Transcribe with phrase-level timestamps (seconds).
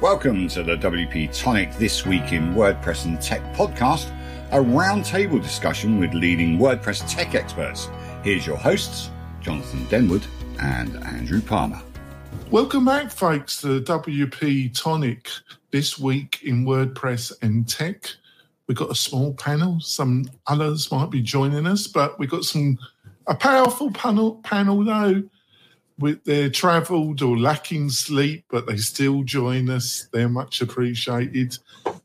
[0.00, 4.10] Welcome to the WP Tonic This Week in WordPress and Tech podcast,
[4.50, 7.90] a roundtable discussion with leading WordPress tech experts.
[8.24, 9.10] Here's your hosts,
[9.42, 10.24] Jonathan Denwood
[10.58, 11.82] and Andrew Palmer.
[12.50, 15.28] Welcome back, folks, to the WP Tonic
[15.70, 18.06] This Week in WordPress and Tech.
[18.68, 19.80] We've got a small panel.
[19.80, 22.78] Some others might be joining us, but we've got some
[23.26, 25.22] a powerful panel panel though
[26.00, 30.08] with they're travelled or lacking sleep, but they still join us.
[30.12, 31.56] They're much appreciated.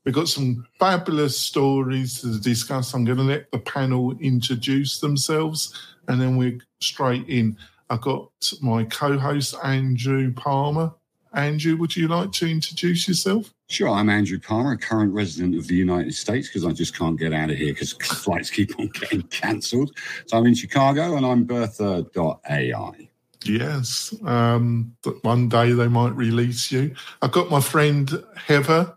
[0.04, 2.94] We've got some fabulous stories to discuss.
[2.94, 5.74] I'm going to let the panel introduce themselves,
[6.08, 7.58] and then we're straight in.
[7.90, 8.30] I've got
[8.62, 10.94] my co-host Andrew Palmer.
[11.34, 13.54] Andrew, would you like to introduce yourself?
[13.68, 17.20] Sure, I'm Andrew Palmer, a current resident of the United States because I just can't
[17.20, 19.98] get out of here because flights keep on getting cancelled.
[20.28, 23.10] So I'm in Chicago and I'm Bertha.ai.
[23.48, 24.14] Yes.
[24.24, 26.96] Um, one day they might release you.
[27.22, 28.94] I've got my friend Heather.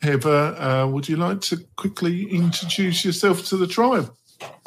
[0.00, 4.14] Heather, uh, would you like to quickly introduce yourself to the tribe?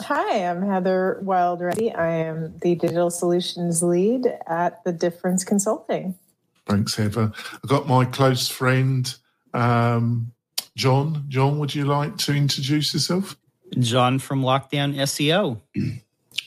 [0.01, 6.15] Hi, I'm Heather Wilde I am the digital solutions lead at the Difference Consulting.
[6.65, 7.31] Thanks, Heather.
[7.53, 9.13] I've got my close friend,
[9.53, 10.33] um,
[10.75, 11.25] John.
[11.29, 13.37] John, would you like to introduce yourself?
[13.79, 15.61] John from Lockedown SEO.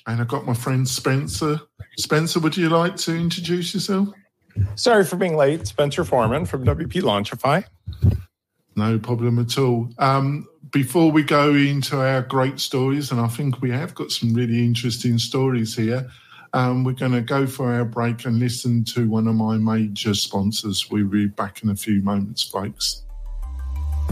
[0.06, 1.60] And I've got my friend Spencer.
[1.96, 4.08] Spencer, would you like to introduce yourself?
[4.74, 5.66] Sorry for being late.
[5.66, 7.64] Spencer Forman from WP Launchify.
[8.76, 9.88] No problem at all.
[9.98, 14.34] Um, before we go into our great stories, and I think we have got some
[14.34, 16.10] really interesting stories here,
[16.52, 20.14] um, we're going to go for our break and listen to one of my major
[20.14, 20.90] sponsors.
[20.90, 23.04] We'll be back in a few moments, folks.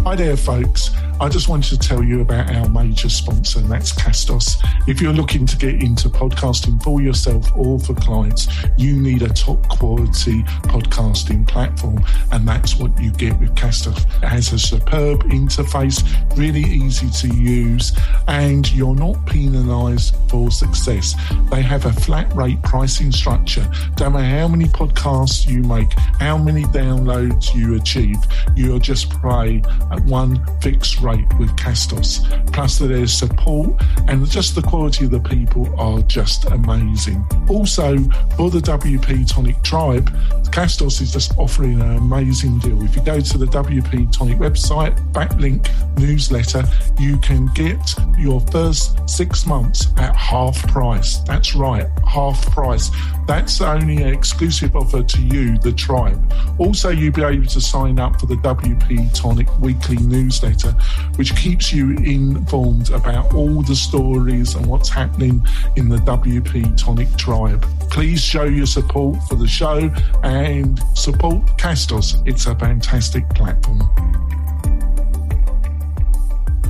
[0.00, 0.90] Hi there, folks.
[1.20, 4.56] I just wanted to tell you about our major sponsor, and that's Castos.
[4.88, 9.28] If you're looking to get into podcasting for yourself or for clients, you need a
[9.28, 14.04] top quality podcasting platform, and that's what you get with Castos.
[14.20, 16.02] It has a superb interface,
[16.36, 17.92] really easy to use,
[18.26, 21.14] and you're not penalized for success.
[21.52, 23.70] They have a flat rate pricing structure.
[23.94, 28.16] Don't matter how many podcasts you make, how many downloads you achieve,
[28.56, 32.20] you're just pay at one fixed rate with Castos.
[32.52, 37.24] Plus, there's support and just the quality of the people are just amazing.
[37.48, 37.96] Also,
[38.36, 40.10] for the WP Tonic Tribe,
[40.52, 42.82] Castos is just offering an amazing deal.
[42.82, 45.68] If you go to the WP Tonic website, backlink
[45.98, 46.62] newsletter,
[46.98, 51.18] you can get your first six months at half price.
[51.20, 52.90] That's right, half price.
[53.26, 56.32] That's only an exclusive offer to you, the tribe.
[56.58, 60.72] Also, you'll be able to sign up for the WP Tonic weekly newsletter,
[61.16, 65.44] which keeps you informed about all the stories and what's happening
[65.76, 67.64] in the WP Tonic tribe.
[67.90, 69.90] Please show your support for the show
[70.24, 72.22] and support Castos.
[72.26, 73.80] It's a fantastic platform.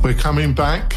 [0.02, 0.94] We're coming back,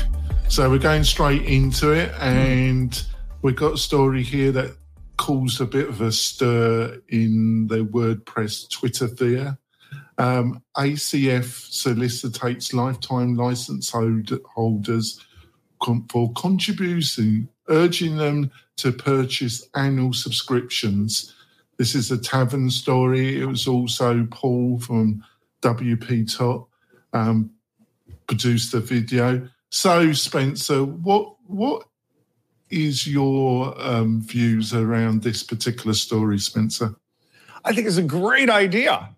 [0.47, 3.03] so we're going straight into it, and
[3.41, 4.75] we've got a story here that
[5.17, 9.57] caused a bit of a stir in the WordPress Twitter sphere.
[10.17, 15.25] Um, ACF solicitates lifetime license holders
[16.09, 21.35] for contributing, urging them to purchase annual subscriptions.
[21.77, 23.41] This is a tavern story.
[23.41, 25.23] It was also Paul from
[25.61, 26.65] WP Tuts
[27.13, 27.51] um,
[28.27, 29.47] produced the video.
[29.69, 31.87] So, Spencer, what what
[32.69, 36.95] is your um, views around this particular story, Spencer?
[37.63, 39.14] I think it's a great idea.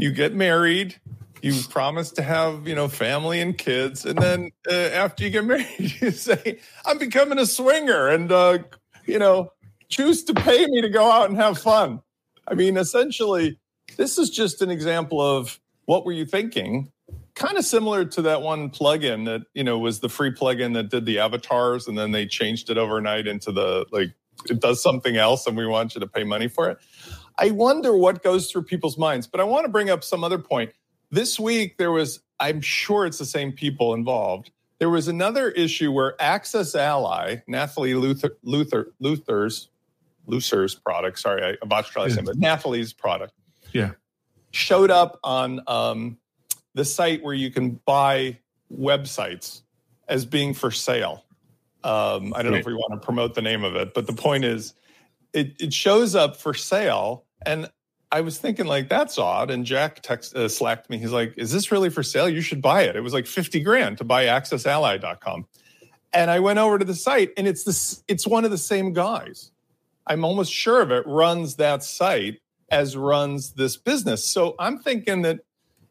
[0.00, 0.98] You get married,
[1.42, 5.44] you promise to have you know family and kids, and then uh, after you get
[5.46, 5.66] married,
[6.00, 8.58] you say, "I'm becoming a swinger," and uh,
[9.04, 9.52] you know
[9.88, 12.00] choose to pay me to go out and have fun.
[12.48, 13.58] I mean, essentially,
[13.96, 16.92] this is just an example of what were you thinking
[17.34, 20.90] kind of similar to that one plugin that you know was the free plugin that
[20.90, 24.10] did the avatars and then they changed it overnight into the like
[24.48, 26.78] it does something else and we want you to pay money for it
[27.40, 30.38] i wonder what goes through people's minds but i want to bring up some other
[30.38, 30.72] point
[31.10, 35.90] this week there was i'm sure it's the same people involved there was another issue
[35.90, 39.68] where AccessAlly nathalie luther luther luther's
[40.26, 43.32] luther's product sorry i botched I said but nathalie's product
[43.72, 43.92] yeah
[44.50, 46.18] showed up on um,
[46.74, 48.38] the site where you can buy
[48.72, 49.62] websites
[50.08, 51.24] as being for sale.
[51.82, 54.12] Um, I don't know if we want to promote the name of it, but the
[54.12, 54.74] point is,
[55.32, 57.24] it, it shows up for sale.
[57.46, 57.70] And
[58.12, 59.50] I was thinking, like, that's odd.
[59.50, 60.98] And Jack text, uh, slacked me.
[60.98, 62.28] He's like, Is this really for sale?
[62.28, 62.96] You should buy it.
[62.96, 65.46] It was like 50 grand to buy accessally.com.
[66.12, 68.92] And I went over to the site, and it's this, it's one of the same
[68.92, 69.52] guys.
[70.06, 74.24] I'm almost sure of it, runs that site as runs this business.
[74.24, 75.40] So I'm thinking that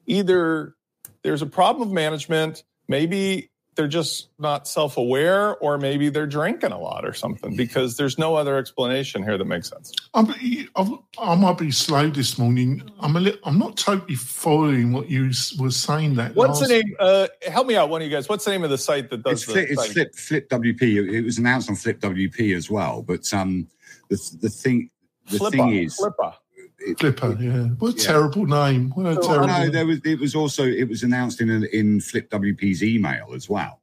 [0.08, 0.76] either
[1.24, 3.50] there's a problem of management, maybe
[3.80, 8.36] they're just not self-aware or maybe they're drinking a lot or something because there's no
[8.36, 10.34] other explanation here that makes sense I'm,
[10.76, 12.84] I'm, I might be slow this morning.
[13.00, 16.16] I'm a li- I'm not totally following what you s- were saying.
[16.16, 18.66] That what's the name uh, help me out one of you guys what's the name
[18.66, 20.82] of the site that does It's, the flip, it's flip, flip WP.
[20.82, 23.02] It, it was announced on Flip WP as well.
[23.02, 23.70] But um,
[24.10, 24.90] the the thing
[25.30, 26.34] the Flippa, thing is, Flippa.
[26.80, 27.38] It- Flipper?
[27.40, 28.04] Yeah, what a Yeah.
[28.04, 28.92] terrible name.
[28.92, 29.48] What a oh, So, terrible.
[29.48, 33.50] no, there was it was also it was announced in in Flip WP's email as
[33.50, 33.82] well.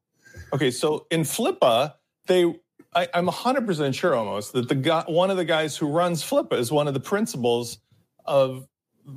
[0.53, 1.95] Okay, so in Flippa,
[2.27, 2.55] they
[2.95, 6.55] I, I'm 100% sure almost that the guy, one of the guys who runs Flippa
[6.55, 7.79] is one of the principals
[8.25, 8.67] of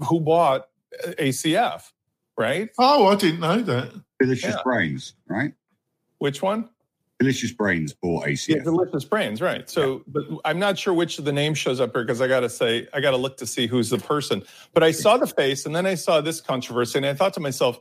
[0.08, 0.68] who bought
[1.18, 1.94] ACF,
[2.38, 2.70] right?
[2.78, 3.94] oh, I didn't know that.
[4.20, 4.62] Delicious Yeah.
[4.66, 5.54] Brains, right?
[6.18, 6.68] Which one?
[7.20, 9.70] Delicious Brains bought Yeah, Delicious Brains, right.
[9.70, 12.40] So, but I'm not sure which of the name shows up here because I got
[12.42, 14.42] to say, I got to look to see who's the person.
[14.74, 17.42] But I saw the face and then I saw this controversy and I thought to
[17.42, 17.78] myself,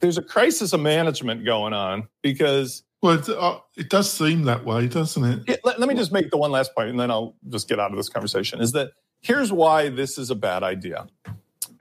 [0.00, 4.64] there's a crisis of management going on because Well, it, uh, it does seem that
[4.64, 5.42] way, doesn't it?
[5.46, 7.78] Yeah, let, let me just make the one last point and then I'll just get
[7.78, 8.90] out of this conversation is that
[9.20, 11.06] here's why this is a bad idea.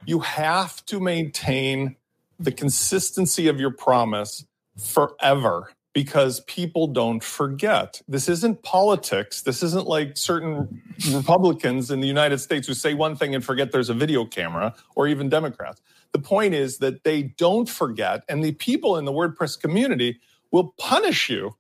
[0.06, 1.95] You have to maintain
[2.39, 4.45] the consistency of your promise
[4.77, 8.04] forever because people don't forget.
[8.08, 9.42] This isn't politics.
[9.42, 10.80] This isn't like certain
[11.12, 14.76] Republicans in the United States who say one thing and forget there's a video camera
[14.94, 15.82] or even Democrats.
[16.12, 20.20] The point is that they don't forget and the people in the WordPress community
[20.52, 21.56] will punish you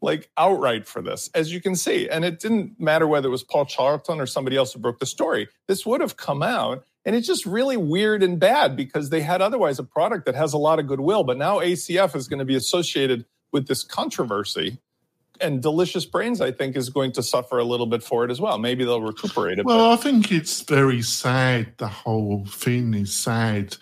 [0.00, 2.08] like outright for this, as you can see.
[2.08, 5.06] And it didn't matter whether it was Paul Charlton or somebody else who broke the
[5.06, 5.48] story.
[5.66, 6.84] This would have come out.
[7.04, 10.52] And it's just really weird and bad because they had otherwise a product that has
[10.52, 11.24] a lot of goodwill.
[11.24, 14.78] But now ACF is going to be associated with this controversy.
[15.40, 18.40] And Delicious Brains, I think, is going to suffer a little bit for it as
[18.40, 18.58] well.
[18.58, 19.64] Maybe they'll recuperate it.
[19.64, 21.72] Well, I think it's very sad.
[21.78, 23.76] The whole thing is sad.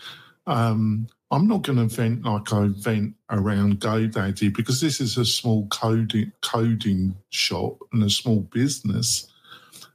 [0.47, 5.25] Um, I'm not going to vent like I vent around GoDaddy because this is a
[5.25, 9.31] small coding coding shop and a small business.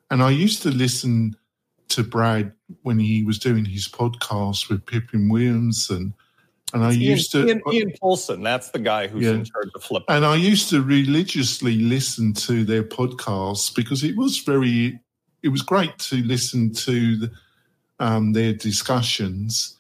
[0.10, 1.36] And I used to listen
[1.90, 6.14] to Brad when he was doing his podcast with Pippin Williamson,
[6.74, 9.32] and I Ian, used to Ian, Ian Poulson, that's the guy who's Yeah.
[9.34, 10.04] in charge of Flip.
[10.10, 15.00] and I used to religiously listen to their podcasts because it was very,
[15.44, 17.32] it was great to listen to the,
[18.00, 19.78] um, their discussions.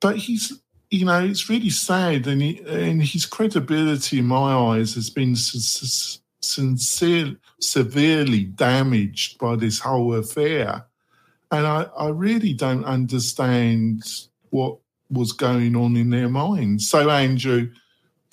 [0.00, 0.52] But he's,
[0.90, 5.32] you know, it's really sad, and, he, and his credibility in my eyes has been
[5.32, 10.86] s- sincere, severely damaged by this whole affair.
[11.52, 14.02] And I, I really don't understand
[14.50, 14.78] what
[15.12, 16.88] was going on in their minds.
[16.88, 17.70] So, Andrew,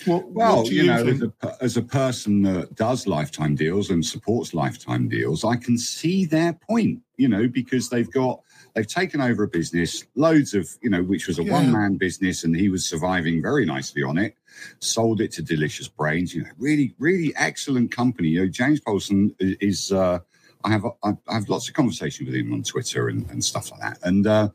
[0.06, 3.54] what, Well, what do you, you, know, as a, as a person that does lifetime
[3.54, 7.00] deals and supports lifetime deals, I can see their point.
[7.16, 8.40] You know, because they've got
[8.74, 11.52] they've taken over a business, loads of you know, which was a Yeah.
[11.52, 14.36] one man business, and he was surviving very nicely on it.
[14.78, 16.34] Sold it to Delicious Brains.
[16.34, 18.28] You know, really, really excellent company.
[18.28, 19.92] You know, James Poulson i- is.
[19.92, 20.20] Uh,
[20.64, 23.80] I have I have lots of conversation with him on Twitter and, and stuff like
[23.80, 24.48] that, and uh,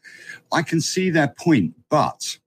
[0.52, 2.38] I can see their point, but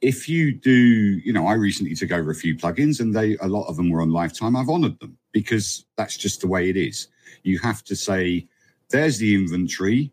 [0.00, 3.48] if you do, you know, I recently took over a few plugins and they, a
[3.48, 4.56] lot of them were on lifetime.
[4.56, 7.08] I've honored them because that's just the way it is.
[7.42, 8.46] You have to say,
[8.90, 10.12] there's the inventory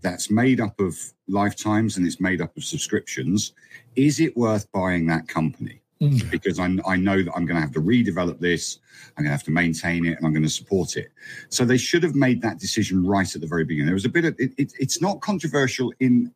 [0.00, 0.98] that's made up of
[1.28, 3.52] lifetimes and it's made up of subscriptions.
[3.94, 5.80] Is it worth buying that company?
[6.00, 6.30] Mm.
[6.30, 8.80] Because I, I know that I'm going to have to redevelop this,
[9.16, 11.10] I'm going to have to maintain it, and I'm going to support it.
[11.48, 13.86] So they should have made that decision right at the very beginning.
[13.86, 16.34] There was a bit of it, it, it's not controversial in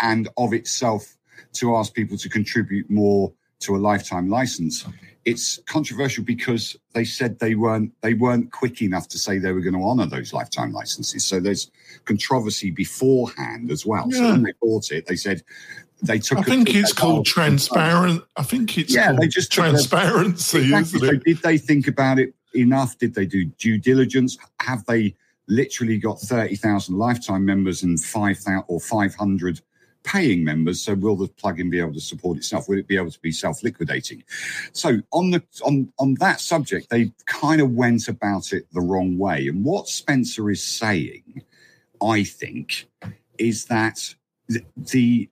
[0.00, 1.16] and of itself
[1.54, 4.84] to ask people to contribute more to a lifetime license.
[5.24, 9.62] It's controversial because they said they weren't they weren't quick enough to say they were
[9.62, 11.24] going to honor those lifetime licenses.
[11.24, 11.70] So there's
[12.04, 14.10] controversy beforehand as well.
[14.10, 15.42] So when they bought it, they said
[16.06, 16.38] they took.
[16.38, 18.22] I think it's called transparent.
[18.36, 21.00] I think it's Yeah, they just transparency, Exactly.
[21.00, 22.98] So did they think about it enough?
[22.98, 24.38] Did they do due diligence?
[24.60, 25.14] Have they
[25.48, 29.60] literally got 30,000 lifetime members and 5,000 or 500
[30.02, 30.80] paying members?
[30.80, 32.68] So will the plugin be able to support itself?
[32.68, 34.24] Will it be able to be self-liquidating?
[34.72, 39.18] So on the on on that subject, they kind of went about it the wrong
[39.18, 39.48] way.
[39.48, 41.42] And what Spencer is saying,
[42.02, 42.86] I think,
[43.38, 44.14] is that
[44.76, 45.28] the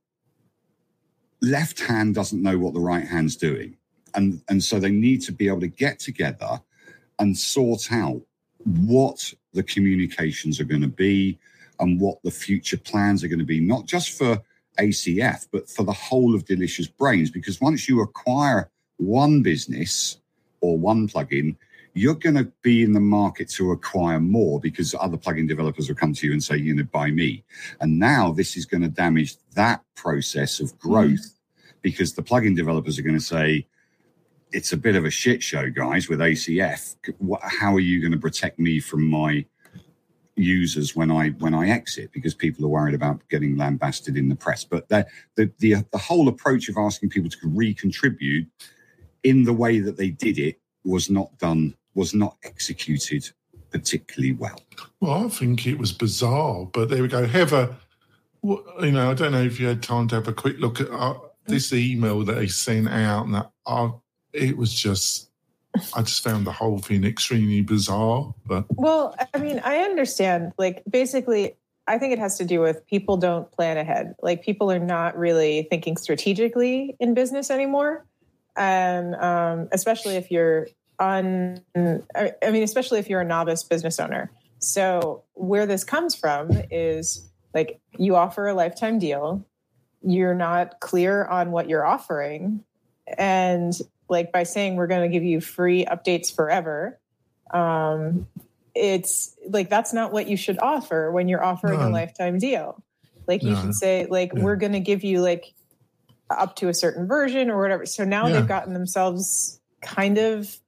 [1.42, 3.76] left hand doesn't know what the right hand's doing.
[4.14, 6.60] And and so they need to be able to get together
[7.18, 8.22] and sort out
[8.64, 11.38] what the communications are going to be
[11.80, 14.40] and what the future plans are going to be not just for
[14.78, 17.30] ACF but for the whole of delicious brains.
[17.30, 20.18] Because once you acquire one business
[20.60, 21.56] or one plugin
[21.94, 25.96] you're going to be in the market to acquire more because other plugin developers will
[25.96, 27.44] come to you and say, you know, buy me.
[27.80, 31.38] And now this is going to damage that process of growth
[31.82, 33.66] because the plugin developers are going to say,
[34.52, 36.96] it's a bit of a shit show, guys, with ACF.
[37.42, 39.44] How are you going to protect me from my
[40.34, 44.36] users when I when I exit because people are worried about getting lambasted in the
[44.36, 44.64] press.
[44.64, 45.06] But the
[45.36, 48.48] the the, the whole approach of asking people to recontribute
[49.22, 53.30] in the way that they did it was not done was not executed
[53.70, 54.60] particularly well.
[55.00, 57.26] Well, I think it was bizarre, but there we go.
[57.26, 57.74] Heather,
[58.42, 60.90] you know, I don't know if you had time to have a quick look at
[60.90, 61.14] uh,
[61.46, 63.90] this email that he sent out, and that uh,
[64.32, 65.30] it was just
[65.94, 68.34] I just found the whole thing extremely bizarre.
[68.46, 70.52] But well, I mean, I understand.
[70.58, 71.56] Like, basically,
[71.86, 74.14] I think it has to do with people don't plan ahead.
[74.22, 78.06] Like, people are not really thinking strategically in business anymore,
[78.56, 80.68] and um, especially if you're
[81.02, 81.60] on.
[81.74, 84.30] I mean, especially if you're a novice business owner.
[84.58, 89.44] So, where this comes from is like you offer a lifetime deal.
[90.02, 92.64] You're not clear on what you're offering,
[93.18, 93.74] and
[94.08, 97.00] like by saying we're going to give you free updates forever
[97.52, 98.26] um,
[98.74, 101.88] it's like that's not what you should offer when you're offering no.
[101.88, 102.82] a lifetime deal
[103.26, 104.42] like you should say like yeah.
[104.42, 105.54] we're going to give you like
[106.30, 108.34] up to a certain version or whatever so now yeah.
[108.34, 110.58] they've gotten themselves kind of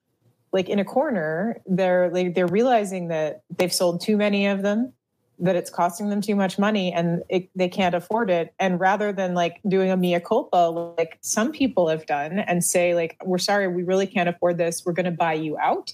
[0.54, 4.94] like in a corner they're like they're realizing that they've sold too many of them
[5.38, 8.54] that it's costing them too much money and it, they can't afford it.
[8.60, 12.94] And rather than like doing a mea culpa like some people have done and say
[12.94, 14.84] like we're sorry we really can't afford this.
[14.84, 15.92] We're going to buy you out.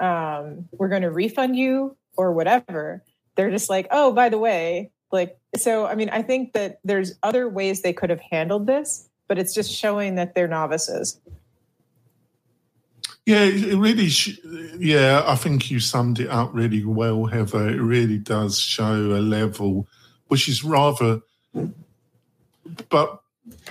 [0.00, 3.04] Um, we're going to refund you or whatever.
[3.36, 7.14] They're just like oh by the way like so i mean i think that there's
[7.22, 11.20] other ways they could have handled this but it's just showing that they're novices
[13.26, 14.08] yeah, it really.
[14.08, 14.38] Sh-
[14.78, 17.68] yeah, I think you summed it up really well, Heather.
[17.68, 19.88] It really does show a level,
[20.28, 21.20] which is rather.
[22.90, 23.20] But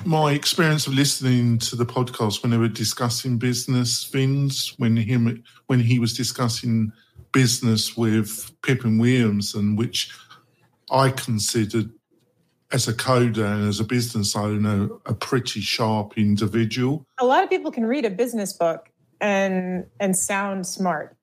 [0.05, 5.43] my experience of listening to the podcast when they were discussing business things, when him
[5.67, 6.91] when he was discussing
[7.31, 10.11] business with Pippin Williams, and which
[10.89, 11.91] I considered
[12.71, 17.05] as a coder and as a business owner a pretty sharp individual.
[17.19, 18.89] A lot of people can read a business book
[19.23, 21.15] and and sound smart.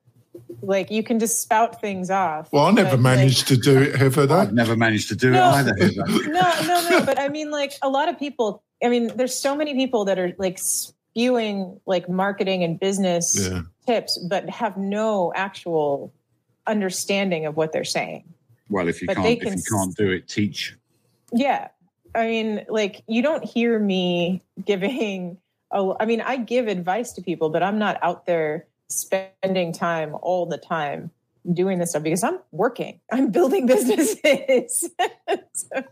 [0.62, 2.52] Like you can just spout things off.
[2.52, 4.40] Well, I never managed like, to do it, have I?
[4.40, 5.74] I've never managed to do no, it either.
[6.28, 7.04] no, no, no.
[7.04, 8.62] But I mean, like a lot of people.
[8.82, 13.62] I mean, there's so many people that are like spewing like marketing and business yeah.
[13.86, 16.12] tips, but have no actual
[16.66, 18.24] understanding of what they're saying.
[18.70, 20.76] Well, if you but can't, can, if you can't do it, teach.
[21.32, 21.68] Yeah,
[22.14, 25.38] I mean, like you don't hear me giving
[25.72, 30.16] oh i mean i give advice to people but i'm not out there spending time
[30.22, 31.10] all the time
[31.52, 33.00] doing this stuff because i'm working.
[33.12, 34.88] I'm building businesses.
[35.52, 35.84] So.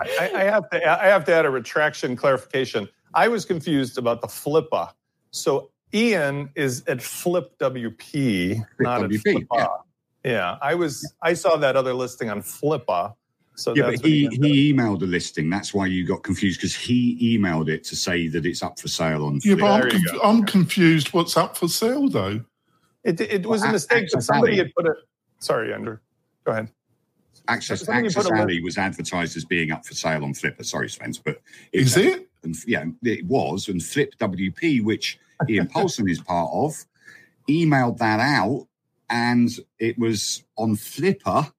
[0.00, 2.88] I, I, have to i have to add a retraction clarification.
[3.12, 4.92] I was confused about the flippa.
[5.32, 9.46] So ian is at flip wp not at flippa.
[9.54, 9.66] yeah.
[10.24, 13.14] yeah i was i saw that other listing on flippa
[13.56, 15.48] so yeah, but he, he emailed a listing.
[15.48, 18.88] That's why you got confused because he emailed it to say that it's up for
[18.88, 19.40] sale on.
[19.42, 21.14] Yeah, but I'm, conf- I'm, confused.
[21.14, 22.44] What's up for sale though?
[23.02, 24.10] It, it was well, a mistake.
[24.10, 24.96] somebody had put it.
[25.38, 25.98] Sorry, Andrew.
[26.44, 26.68] Go ahead.
[27.48, 30.64] Access AccessAlly was advertised as being up for sale on Flippa.
[30.64, 31.40] Sorry, Spence, but
[31.72, 32.28] it, is it?
[32.42, 33.68] And, yeah, it was.
[33.68, 36.84] And Flip WP, which Ian Poulson is part of,
[37.48, 38.66] emailed that out,
[39.08, 39.48] and
[39.78, 41.52] it was on Flippa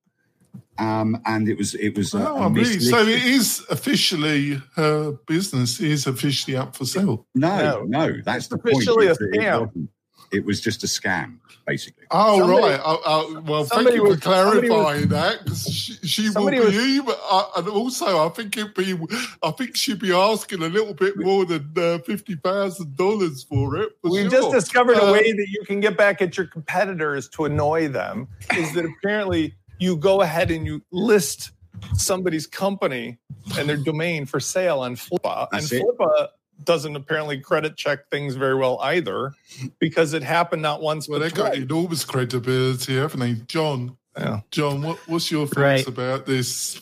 [0.79, 2.13] um, and it was it was.
[2.13, 2.79] Uh, oh, really?
[2.79, 7.25] So it is officially her business is officially up for sale.
[7.33, 9.19] No, no, no that's it's the officially point.
[9.19, 9.89] a scam.
[10.31, 12.05] It, it, was just a scam, basically.
[12.11, 12.79] Oh somebody, right.
[12.83, 15.43] Uh, uh, well, thank you for clarifying that.
[15.43, 18.95] Because she, she will be, was, but, uh, and also I think it be,
[19.41, 23.77] I think she'd be asking a little bit more than uh, fifty thousand dollars for
[23.77, 23.93] it.
[24.03, 24.29] we sure.
[24.29, 28.27] just discovered a way that you can get back at your competitors to annoy them.
[28.55, 31.51] Is that apparently you go ahead and you list
[31.95, 33.17] somebody's company
[33.57, 35.47] and their domain for sale on Flippa.
[35.51, 36.29] and Flippa
[36.63, 39.33] doesn't apparently credit check things very well either
[39.79, 43.33] because it happened not once well, but they got enormous credibility, haven't they?
[43.47, 44.41] John, yeah.
[44.51, 45.87] John, what, what's your thoughts right.
[45.87, 46.81] about this?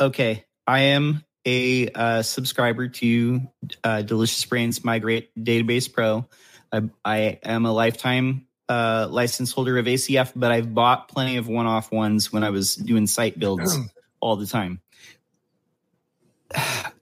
[0.00, 0.44] Okay.
[0.66, 3.40] I am a uh, subscriber to
[3.84, 6.26] uh, Delicious Brains Migrate Database Pro.
[6.72, 11.48] I, I am a lifetime uh, license holder of ACF, but I've bought plenty of
[11.48, 13.76] one off ones when I was doing site builds
[14.20, 14.80] all the time.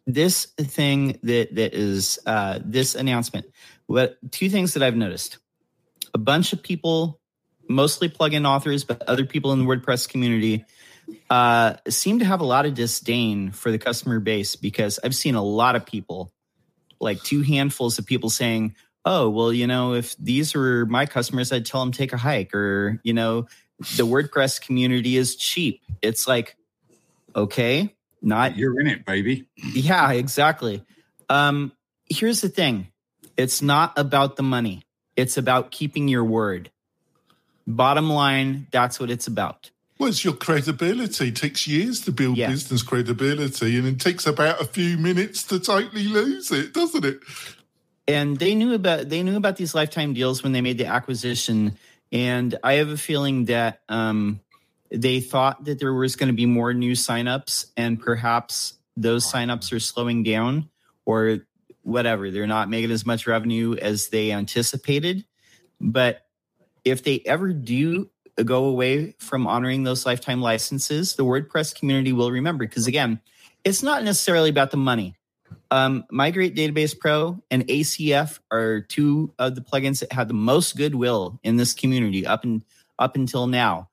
[0.06, 3.46] This thing that that is uh, this announcement.
[3.86, 5.38] What two things that I've noticed?
[6.14, 7.20] a bunch of people,
[7.68, 10.64] mostly plugin authors, but other people in the WordPress community,
[11.30, 15.34] uh, seem to have a lot of disdain for the customer base because I've seen
[15.34, 16.32] a lot of people,
[17.00, 18.74] like two handfuls of people saying,
[19.08, 22.54] oh, well, you know, if these were my customers, I'd tell them take a hike
[22.54, 23.46] or, you know,
[23.96, 25.80] the WordPress community is cheap.
[26.02, 26.56] It's like,
[27.34, 29.48] okay, not You're in it, baby.
[29.56, 30.84] yeah, exactly.
[31.30, 31.72] Um,
[32.10, 32.88] here's the thing
[33.36, 34.82] it's not about the money,
[35.16, 36.70] it's about keeping your word.
[37.66, 39.70] Bottom line, that's what it's about.
[39.98, 41.28] Well, it's your credibility.
[41.28, 42.50] It takes years to build Yeah.
[42.50, 47.20] business credibility, and it takes about a few minutes to totally lose it, doesn't it?
[48.08, 51.76] And they knew about they knew about these lifetime deals when they made the acquisition.
[52.10, 54.40] And i have a feeling that um,
[54.90, 59.70] they thought that there was going to be more new signups and perhaps those signups
[59.72, 60.70] are slowing down
[61.04, 61.40] or
[61.82, 62.30] whatever.
[62.30, 65.24] They're not making as much revenue as they anticipated.
[65.80, 66.26] But
[66.84, 68.10] if they ever do
[68.42, 72.64] go away from honoring those lifetime licenses the wordpress community will remember.
[72.64, 73.20] Because again
[73.64, 75.14] it's not necessarily about the money
[75.70, 80.76] um, Migrate Database Pro and ACF are two of the plugins that have the most
[80.76, 82.64] goodwill in this community up and
[82.98, 83.88] up until now.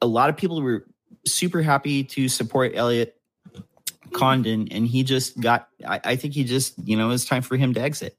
[0.00, 0.86] A lot of people were
[1.26, 3.16] super happy to support Elliot
[4.12, 5.68] Condon, and he just got.
[5.86, 8.16] I, I think he just, you know, it's time for him to exit.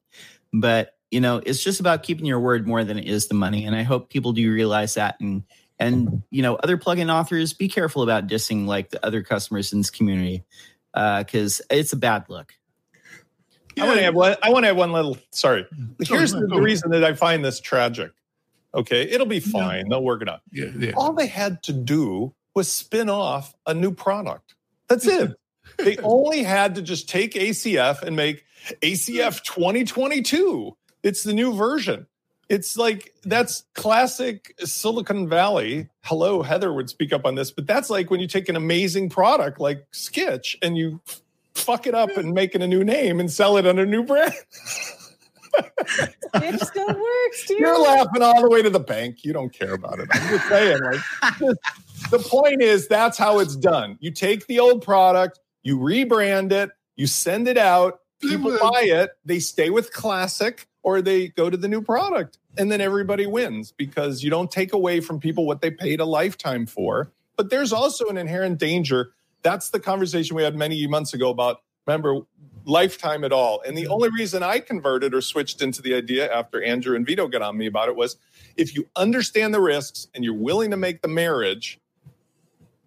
[0.54, 3.66] But you know, it's just about keeping your word more than it is the money,
[3.66, 5.20] and I hope people do realize that.
[5.20, 5.44] And
[5.80, 9.80] and you know, other plugin authors, be careful about dissing like the other customers in
[9.80, 10.44] this community
[10.94, 12.54] Uh, because it's a bad look.
[13.80, 14.36] I want to add one.
[14.44, 15.18] I want to add one little.
[15.32, 15.66] Sorry.
[16.02, 16.64] Here's the, go the on.
[16.64, 18.12] reason that I find this tragic.
[18.74, 19.90] Okay, it'll be fine.
[19.90, 20.42] They'll work it out.
[20.52, 20.92] Yeah, yeah.
[20.96, 24.56] All they had to do was spin off a new product.
[24.88, 25.36] That's it.
[25.78, 28.44] they only had to just take ACF and make
[28.82, 30.76] ACF 2022.
[31.04, 32.08] It's the new version.
[32.52, 35.88] It's like that's classic Silicon Valley.
[36.02, 39.08] Hello, Heather would speak up on this, but that's like when you take an amazing
[39.08, 41.00] product like Sketch and you
[41.56, 44.04] fuck it up and make it a new name and sell it under a new
[44.04, 44.34] brand.
[46.34, 47.58] It still works, dude.
[47.58, 49.24] You're laughing all the way to the bank.
[49.24, 50.10] You don't care about it.
[50.12, 51.00] I'm just saying, like,
[52.10, 53.98] the point is that's how it's done.
[54.02, 58.70] You take the old product, you rebrand it, you send it out, people mm-hmm.
[58.70, 62.82] buy it, they stay with classic, or they go to the new product, and then
[62.82, 67.12] everybody wins because you don't take away from people what they paid a lifetime for.
[67.38, 69.14] But there's also an inherent danger.
[69.42, 72.22] That's the conversation we had many months ago about remember
[72.66, 73.62] lifetime at all.
[73.66, 73.94] And the mm-hmm.
[73.94, 77.58] only reason I converted or switched into the idea after Andrew and Vito got on
[77.58, 78.18] me about it was
[78.56, 81.80] if you understand the risks and you're willing to make the marriage,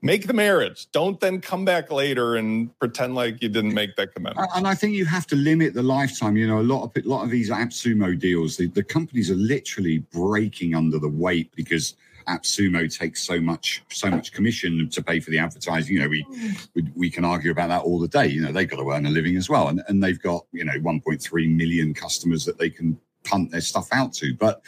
[0.04, 0.86] make the marriage.
[0.92, 4.48] Don't then come back later and pretend like you didn't make that commitment.
[4.54, 6.36] And I think you have to limit the lifetime.
[6.36, 9.36] You know, a lot of a lot of these AppSumo deals, the, the companies are
[9.36, 11.96] literally breaking under the weight because
[12.28, 15.94] AppSumo takes so much so much commission to pay for the advertising.
[15.94, 16.26] You know, we
[16.74, 18.26] we, we can argue about that all the day.
[18.26, 20.64] You know, they've got to earn a living as well, and and they've got you
[20.64, 24.62] know 1.3 million customers that they can punt their stuff out to, but.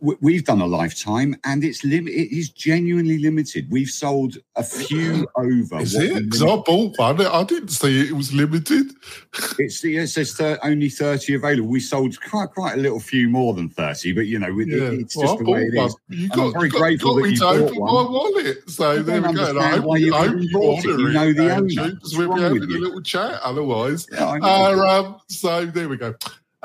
[0.00, 3.70] We've done a lifetime, and it's lim- It is genuinely limited.
[3.70, 5.80] We've sold a few over.
[5.80, 6.24] Is it?
[6.24, 7.20] Because I bought one.
[7.20, 8.12] I didn't say it.
[8.12, 8.86] Was limited.
[9.58, 11.68] It's it says thir- only thirty available.
[11.68, 15.00] We sold quite quite a little few more than thirty, but you know, it, Yeah.
[15.00, 15.96] it's just I the way it is.
[16.08, 18.04] You got, I'm very got, grateful got that you bought one.
[18.04, 18.70] my wallet.
[18.70, 19.58] So I there we go.
[19.58, 20.98] I hope, why you I hope even you bought it.
[21.00, 21.90] You know the owner.
[21.94, 24.06] because we'll be having a little chat otherwise.
[24.10, 24.38] Yeah.
[24.42, 26.14] Uh, um, so there we go.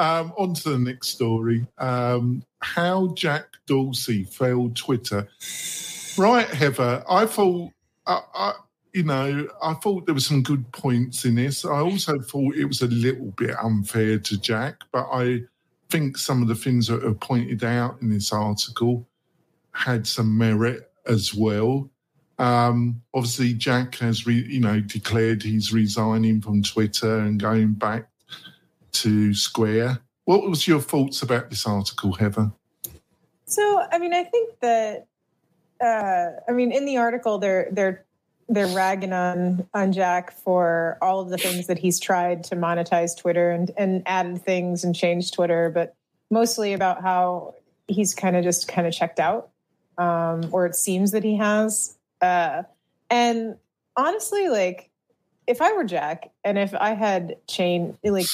[0.01, 1.67] Um, on to the next story.
[1.77, 5.29] Um, how Jack Dorsey failed Twitter.
[6.17, 7.03] Right, Heather.
[7.07, 7.71] I thought,
[8.07, 8.53] I, I,
[8.93, 11.63] you know, I thought there were some good points in this.
[11.65, 15.41] I also thought it was a little bit unfair to Jack, but I
[15.91, 19.07] think some of the things that are pointed out in this article
[19.73, 21.91] had some merit as well.
[22.39, 28.07] Um, obviously, Jack has, re, you know, declared he's resigning from Twitter and going back
[28.93, 29.99] to Square.
[30.25, 32.51] What was your thoughts about this article, Heather?
[33.45, 35.07] So, I mean, I think that,
[35.83, 38.05] uh, I mean, in the article, they're they're
[38.47, 43.17] they're ragging on on Jack for all of the things that he's tried to monetize
[43.17, 45.95] Twitter and and added things and changed Twitter, but
[46.29, 47.55] mostly about how
[47.87, 49.49] he's kind of just kind of checked out,
[49.97, 51.97] um, or it seems that he has.
[52.21, 52.63] Uh,
[53.09, 53.57] and
[53.97, 54.89] honestly, like,
[55.47, 58.27] if I were Jack and if I had changed, like,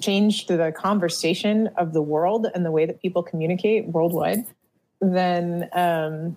[0.00, 4.44] changed the conversation of the world and the way that people communicate worldwide,
[5.00, 6.36] then um,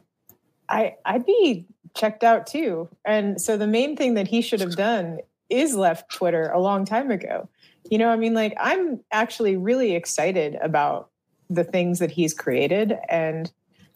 [0.68, 2.88] I I'd be checked out too.
[3.04, 6.86] And so the main thing that he should have done is left Twitter a long
[6.86, 7.50] time ago.
[7.90, 11.10] You know, I mean, like I'm actually really excited about
[11.50, 12.96] the things that he's created.
[13.10, 13.52] And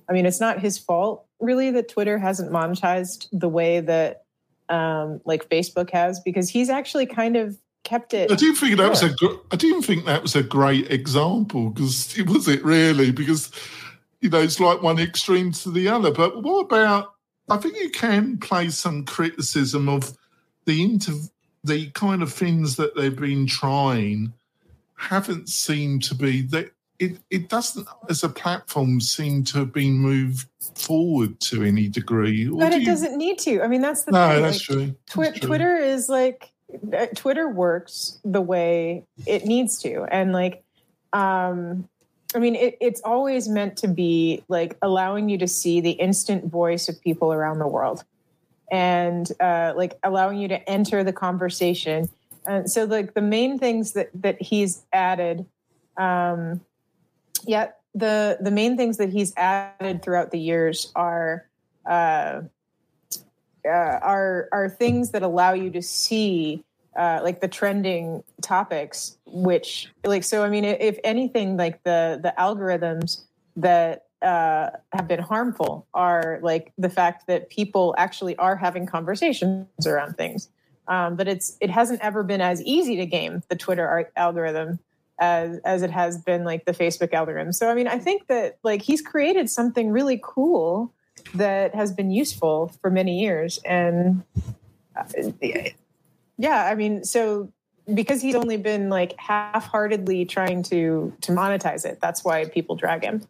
[0.10, 4.24] I mean, it's not his fault really that Twitter hasn't monetized the way that
[4.70, 8.32] um, like Facebook has, because he's actually kind of kept it.
[8.32, 9.14] I do think that was a.
[9.52, 13.52] I do think that was a great example because it was it really because
[14.22, 16.12] you know it's like one extreme to the other.
[16.12, 17.14] But what about?
[17.50, 20.18] I think you can play some criticism of
[20.66, 21.14] the inter,
[21.64, 24.34] the kind of things that they've been trying
[24.96, 29.94] haven't seemed to be that it, it doesn't as a platform seem to have been
[29.94, 32.48] moved forward to any degree.
[32.48, 32.86] Or but do it you...
[32.86, 33.62] doesn't need to.
[33.62, 34.42] I mean that's the no, thing.
[34.42, 34.96] that's, like, true.
[35.10, 35.48] Twi- that's true.
[35.48, 36.53] Twitter is like
[37.16, 40.04] Twitter works the way it needs to.
[40.04, 40.64] And like
[41.12, 41.88] um
[42.36, 46.46] I mean, it, it's always meant to be like allowing you to see the instant
[46.46, 48.04] voice of people around the world
[48.72, 52.10] and uh, like allowing you to enter the conversation.
[52.46, 55.46] And so, like, the main things that, that he's added,
[55.96, 56.62] um,
[57.46, 61.48] yeah, the, the main things that he's added throughout the years are,
[61.86, 62.42] uh,
[63.66, 66.64] uh, are, are things that allow you to see
[66.98, 72.32] uh, like the trending topics which like so i mean if anything like the the
[72.38, 73.24] algorithms
[73.56, 79.68] that uh, have been harmful are like the fact that people actually are having conversations
[79.86, 80.50] around things.
[80.88, 84.80] Um, but it's it hasn't ever been as easy to game the twitter algorithm
[85.18, 87.54] as as it has been like the facebook algorithm.
[87.54, 90.94] So i mean i think that like he's created something really cool
[91.34, 94.24] that has been useful for many years and
[94.96, 95.04] uh,
[96.38, 97.52] yeah, I mean, so
[97.94, 103.04] because he's only been like half-heartedly trying to to monetize it, that's why people drag
[103.04, 103.28] him.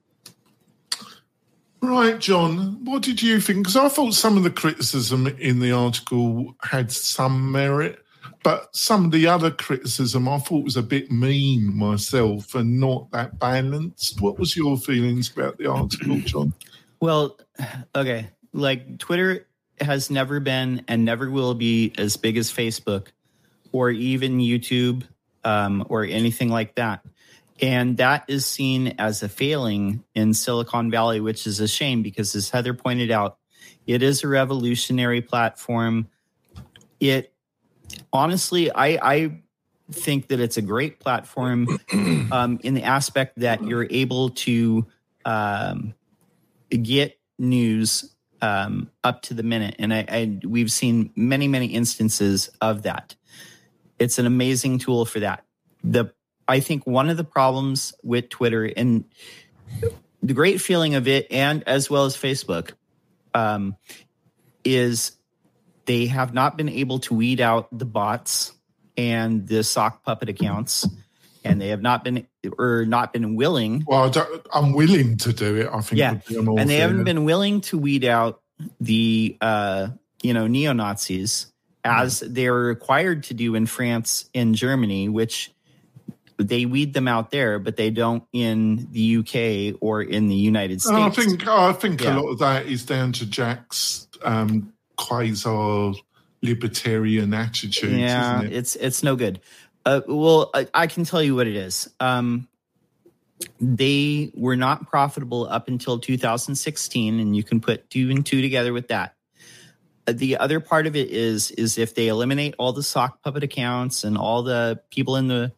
[1.82, 3.60] Right, John, what did you think?
[3.60, 8.00] Because I thought some of the criticism in the article had some merit,
[8.41, 13.12] but some of the other criticism I thought was a bit mean myself and not
[13.12, 14.22] that balanced.
[14.22, 16.54] What was your feelings about the article, John?
[17.04, 17.38] Well,
[17.94, 19.46] okay, like Twitter
[19.82, 23.08] has never been and never will be as big as Facebook
[23.74, 25.04] or even YouTube
[25.44, 27.06] um, or anything like that.
[27.62, 32.36] And that is seen as a failing in Silicon Valley, which is a shame because,
[32.36, 33.38] as Heather pointed out,
[33.86, 36.08] it is a revolutionary platform.
[37.02, 37.34] It
[38.13, 39.42] honestly, I, I
[39.92, 41.68] think that it's a great platform
[42.32, 44.88] um, in the aspect that you're able to
[45.26, 45.96] um,
[46.78, 52.50] get news um, up to the minute, and I, I, we've seen many many instances
[52.62, 53.16] of that.
[54.00, 55.46] It's an amazing tool for that.
[55.84, 56.14] The
[56.48, 59.06] I think one of the problems with Twitter and
[60.22, 62.72] the great feeling of it, and as well as Facebook,
[63.34, 63.76] um,
[64.64, 65.14] is
[65.86, 68.54] they have not been able to weed out the bots
[68.98, 70.88] and the sock puppet accounts
[71.43, 72.27] and they have not been
[72.58, 73.84] or not been willing.
[73.88, 74.12] Well,
[74.53, 75.69] I'm willing to do it.
[75.71, 75.99] I think.
[75.99, 78.41] Yeah, and they haven't been willing to weed out
[78.79, 79.89] the uh,
[80.21, 81.51] you know neo Nazis
[81.84, 82.34] as mm.
[82.34, 85.51] they're required to do in France and Germany, which
[86.38, 90.82] they weed them out there, but they don't in the UK or in the United
[90.82, 90.97] States.
[90.97, 92.17] I think I think yeah.
[92.17, 96.01] a lot of that is down to Jack's um, quasi
[96.41, 97.97] libertarian attitude.
[97.99, 98.53] Yeah, it?
[98.53, 99.39] it's it's no good.
[99.86, 101.89] Uh, well, I, I, can tell you what it is.
[102.00, 102.48] Um,
[103.60, 108.72] they were not profitable up until 2016, and you can put two and two together
[108.72, 109.15] with that.
[110.08, 113.43] Uh, the other part of it is is if they eliminate all the sock puppet
[113.43, 115.52] accounts and all the people in the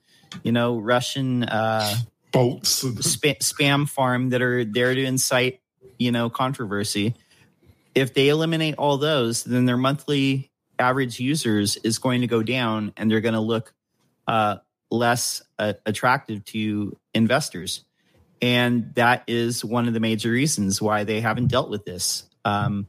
[0.43, 1.95] you know Russian uh,
[2.31, 5.61] bolts sp- spam farm that are there to incite
[5.97, 7.15] you know controversy.
[7.93, 12.91] If they eliminate all those, then their monthly average users is going to go down,
[12.97, 13.73] and they're going to look
[14.27, 14.57] uh,
[14.91, 17.85] less uh, attractive to investors.
[18.41, 22.23] And that is one of the major reasons why they haven't dealt with this.
[22.43, 22.87] Um,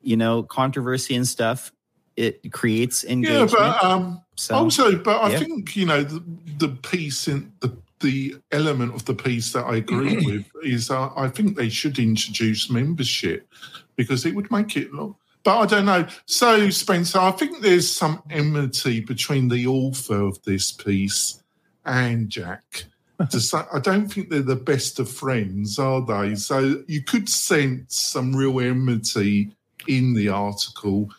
[0.00, 1.72] you know, controversy and stuff,
[2.16, 3.52] it creates engagement.
[3.52, 5.38] Yeah, but um, so, also, but I yeah.
[5.38, 6.22] think, you know, the,
[6.58, 11.10] the piece in the the element of the piece that I agree with is uh,
[11.16, 13.48] I think they should introduce membership
[13.96, 16.06] because it would make it look but I don't know.
[16.26, 21.42] So, Spencer, I think there's some enmity between the author of this piece
[21.84, 22.84] and Jack.
[23.30, 26.34] say, I don't think they're the best of friends, are they?
[26.34, 29.54] So you could sense some real enmity
[29.86, 31.10] in the article.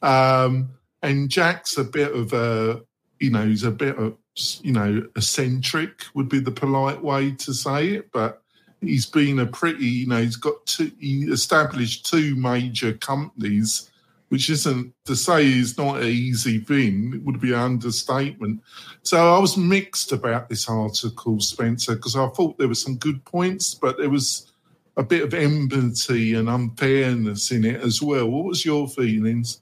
[0.00, 0.70] Um,
[1.02, 2.82] and Jack's a bit of a,
[3.20, 4.16] you know, he's a bit of,
[4.62, 8.10] you know, eccentric would be the polite way to say it.
[8.12, 8.42] But
[8.82, 13.90] he's been a pretty, you know, he's got two, he established two major companies
[14.32, 17.12] which isn't to say is not an easy thing.
[17.14, 18.62] It would be an understatement.
[19.02, 23.22] So I was mixed about this article, Spencer, because I thought there were some good
[23.26, 24.50] points, but there was
[24.96, 28.26] a bit of empathy and unfairness in it as well.
[28.26, 29.60] What was your feelings?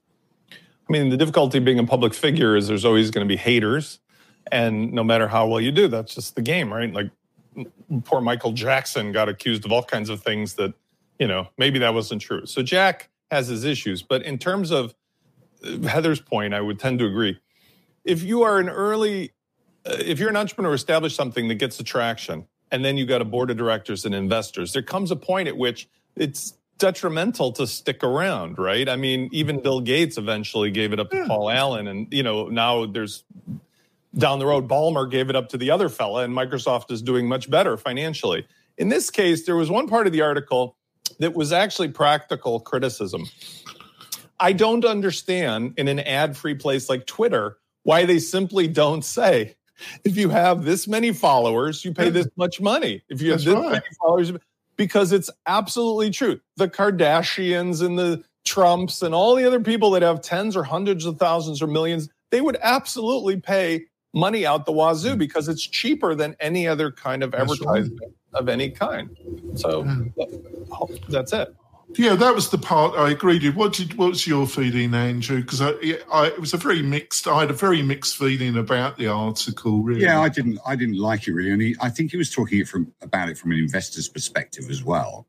[0.52, 3.98] I mean, the difficulty being a public figure is there's always going to be haters.
[4.52, 6.92] And no matter how well you do, that's just the game, right?
[6.92, 7.10] Like
[8.04, 10.74] poor Michael Jackson got accused of all kinds of things that,
[11.18, 12.46] you know, maybe that wasn't true.
[12.46, 14.02] So Jack has his issues.
[14.02, 14.94] But in terms of
[15.64, 17.40] uh, Heather's point, I would tend to agree.
[18.04, 19.32] If you are an early,
[19.86, 23.24] uh, if you're an entrepreneur, establish something that gets attraction, and then you got a
[23.24, 28.02] board of directors and investors, there comes a point at which it's detrimental to stick
[28.02, 28.88] around, right?
[28.88, 31.26] I mean, even Bill Gates eventually gave it up to yeah.
[31.28, 33.24] Paul Allen, and you know now there's
[34.16, 37.28] down the road, Ballmer gave it up to the other fella, and Microsoft is doing
[37.28, 38.46] much better financially.
[38.76, 40.76] In this case, there was one part of the article
[41.18, 43.26] that was actually practical criticism.
[44.38, 49.56] I don't understand in an ad free place like Twitter why they simply don't say,
[50.04, 53.02] if you have this many followers, you pay this much money.
[53.08, 53.72] If you have That's this right.
[53.72, 54.32] many followers,
[54.76, 56.40] because it's absolutely true.
[56.56, 61.04] The Kardashians and the Trumps and all the other people that have tens or hundreds
[61.04, 66.14] of thousands or millions, they would absolutely pay money out the wazoo because it's cheaper
[66.14, 68.40] than any other kind of advertisement right.
[68.40, 69.16] of any kind.
[69.54, 69.86] So
[71.08, 71.54] that's it.
[71.96, 73.56] Yeah, that was the part I agreed with.
[73.56, 75.40] What did what's your feeling, Andrew?
[75.40, 75.70] Because I,
[76.12, 77.26] I, it was a very mixed.
[77.26, 79.82] I had a very mixed feeling about the article.
[79.82, 80.02] Really.
[80.02, 80.60] Yeah, I didn't.
[80.64, 83.28] I didn't like it really, and he, I think he was talking it from about
[83.28, 85.26] it from an investor's perspective as well,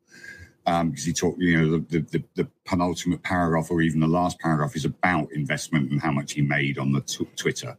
[0.64, 1.40] because um, he talked.
[1.40, 5.90] You know, the, the, the penultimate paragraph, or even the last paragraph, is about investment
[5.90, 7.76] and how much he made on the t- Twitter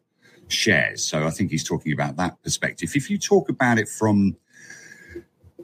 [0.48, 1.04] shares.
[1.04, 2.92] So I think he's talking about that perspective.
[2.96, 4.36] If you talk about it from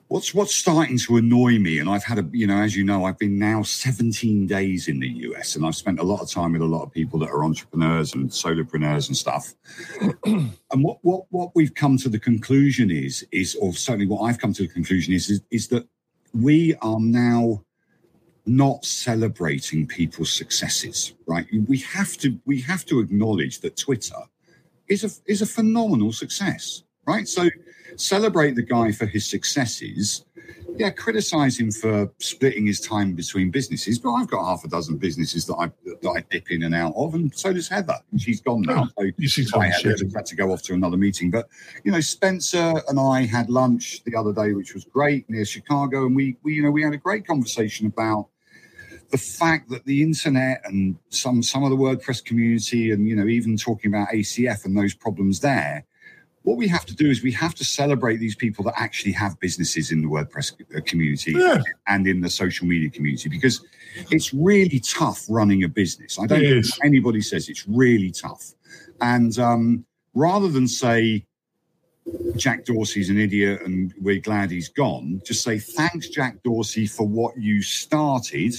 [0.09, 3.05] what's what's starting to annoy me, and I've had a you know, as you know,
[3.05, 6.53] I've been now 17 days in the US, and I've spent a lot of time
[6.53, 9.53] with a lot of people that are entrepreneurs and solopreneurs and stuff.
[10.25, 14.39] and what what what we've come to the conclusion is is, or certainly what I've
[14.39, 15.87] come to the conclusion is is, is that
[16.33, 17.63] we are now
[18.45, 24.15] not celebrating people's successes right we have to we have to acknowledge that twitter
[24.89, 27.27] is a is a phenomenal success, right?
[27.27, 27.49] So
[27.95, 30.25] celebrate the guy for his successes.
[30.77, 34.97] Yeah, criticize him for splitting his time between businesses, but I've got half a dozen
[34.97, 35.71] businesses that I
[36.01, 37.97] that I dip in and out of, and so does Heather.
[38.17, 41.31] She's gone now, so she's I had, had to go off to another meeting.
[41.31, 41.49] But
[41.83, 46.05] you know, Spencer and I had lunch the other day, which was great near Chicago,
[46.05, 48.29] and we we you know we had a great conversation about
[49.09, 53.25] the fact that the internet and some some of the WordPress community and you know
[53.25, 55.85] even talking about ACF and those problems there,
[56.43, 59.39] what we have to do is we have to celebrate these people that actually have
[59.39, 61.61] businesses in the WordPress uh, community yeah.
[61.87, 63.61] and in the social media community because
[64.11, 66.19] it's really tough running a business.
[66.19, 68.53] I don't know anybody says it's really tough,
[69.01, 71.25] and um, rather than say.
[72.37, 75.21] Jack Dorsey's an idiot and we're glad he's gone.
[75.23, 78.55] Just say thanks, Jack Dorsey, for what you started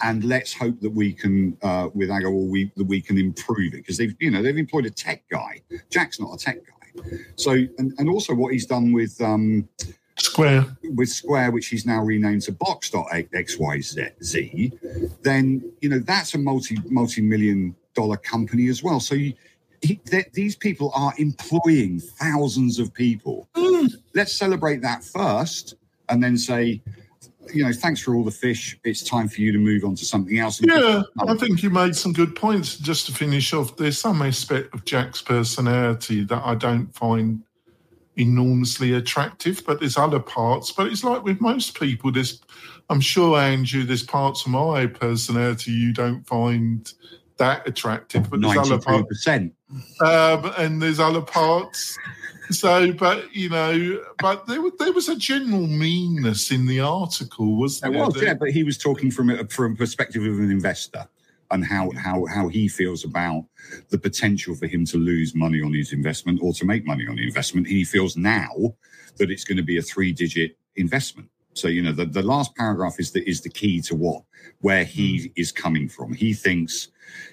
[0.00, 3.78] and let's hope that we can uh, with Agrawal we that we can improve it
[3.78, 5.60] because they've you know they've employed a tech guy.
[5.90, 9.68] Jack's not a tech guy, so and, and also what he's done with um,
[10.16, 13.98] Square with Square, which he's now renamed to Block.xyz,
[15.22, 19.00] then you know that's a multi multi million dollar company as well.
[19.00, 19.34] So you,
[19.82, 20.00] he,
[20.32, 23.48] these people are employing thousands of people.
[23.54, 23.92] Mm.
[24.14, 25.74] Let's celebrate that first,
[26.08, 26.80] and then say
[27.52, 28.78] you know, thanks for all the fish.
[28.84, 30.60] It's time for you to move on to something else.
[30.60, 31.28] Yeah, oh.
[31.28, 32.76] I think you made some good points.
[32.76, 37.42] Just to finish off, there's some aspect of Jack's personality that I don't find
[38.16, 40.70] enormously attractive, but there's other parts.
[40.70, 42.40] But it's like with most people, there's,
[42.88, 46.92] I'm sure, Andrew, there's parts of my personality you don't find
[47.36, 49.26] that attractive, but there's other parts.
[50.00, 51.98] Um, and there's other parts
[52.50, 57.80] so, but you know, but there, there was a general meanness in the article, was
[57.80, 57.90] there?
[57.90, 58.34] was, yeah.
[58.34, 61.06] But he was talking from a, from a perspective of an investor
[61.50, 63.44] and how how how he feels about
[63.90, 67.16] the potential for him to lose money on his investment or to make money on
[67.16, 67.66] the investment.
[67.66, 68.74] He feels now
[69.16, 71.28] that it's going to be a three digit investment.
[71.54, 74.22] So you know, the, the last paragraph is the is the key to what
[74.60, 75.26] where he hmm.
[75.36, 76.12] is coming from.
[76.12, 76.88] He thinks,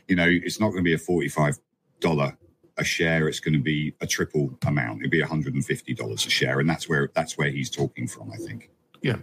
[0.07, 1.57] you know, it's not going to be a forty five
[1.99, 2.37] dollar
[2.77, 4.99] a share, it's going to be a triple amount.
[4.99, 8.31] It'd be $150 a share, and that's where that's where he's talking from.
[8.31, 8.69] I think.
[9.01, 9.17] Yeah.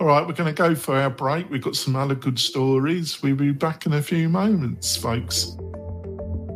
[0.00, 1.50] All right, we're going to go for our break.
[1.50, 3.22] We've got some other good stories.
[3.22, 5.56] We'll be back in a few moments, folks.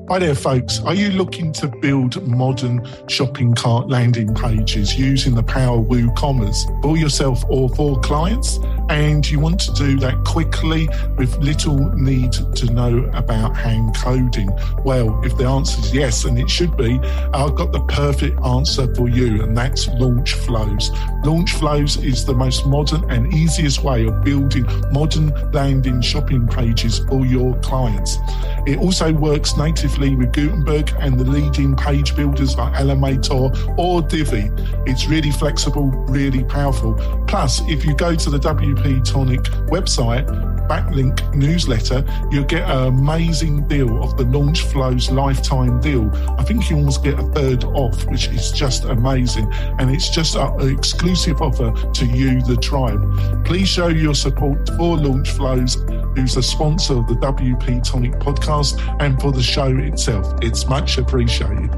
[0.09, 0.81] Hi there, folks.
[0.81, 6.83] Are you looking to build modern shopping cart landing pages using the power of WooCommerce
[6.83, 8.59] for yourself or for clients?
[8.91, 14.51] And you want to do that quickly with little need to know about hand coding?
[14.85, 16.99] Well, if the answer is yes, and it should be,
[17.33, 21.25] I've got the perfect answer for you, and that's LaunchFlows.
[21.25, 26.99] Launch Flows is the most modern and easiest way of building modern landing shopping pages
[27.09, 28.19] for your clients.
[28.67, 29.57] It also works
[29.99, 34.51] with Gutenberg and the leading page builders like Elementor or Divi.
[34.87, 36.95] It's really flexible, really powerful.
[37.29, 40.27] Plus, if you go to the WP Tonic website,
[40.69, 46.11] backlink newsletter, you'll get an amazing deal of the LaunchFlows lifetime deal.
[46.39, 49.53] I think you almost get a third off, which is just amazing.
[49.79, 53.45] And it's just an exclusive offer to you, the tribe.
[53.45, 59.21] Please show your support for LaunchFlows, who's a sponsor of the WP Tonic podcast and
[59.21, 60.35] for the show itself.
[60.43, 61.71] It's much appreciated.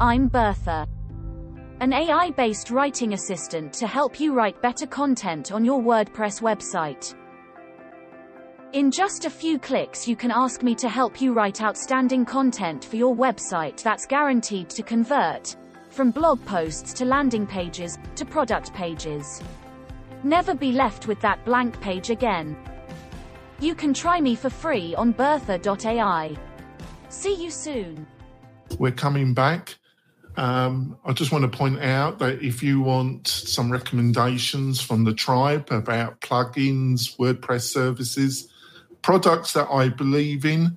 [0.00, 0.88] I'm Bertha,
[1.80, 7.14] an AI based writing assistant to help you write better content on your WordPress website.
[8.72, 12.84] In just a few clicks, you can ask me to help you write outstanding content
[12.84, 15.56] for your website that's guaranteed to convert,
[15.90, 19.42] from blog posts to landing pages to product pages.
[20.22, 22.56] Never be left with that blank page again.
[23.62, 26.36] You can try me for free on bertha.ai.
[27.10, 28.08] See you soon.
[28.76, 29.76] We're coming back.
[30.36, 35.14] Um, I just want to point out that if you want some recommendations from the
[35.14, 38.48] tribe about plugins, WordPress services,
[39.00, 40.76] products that I believe in,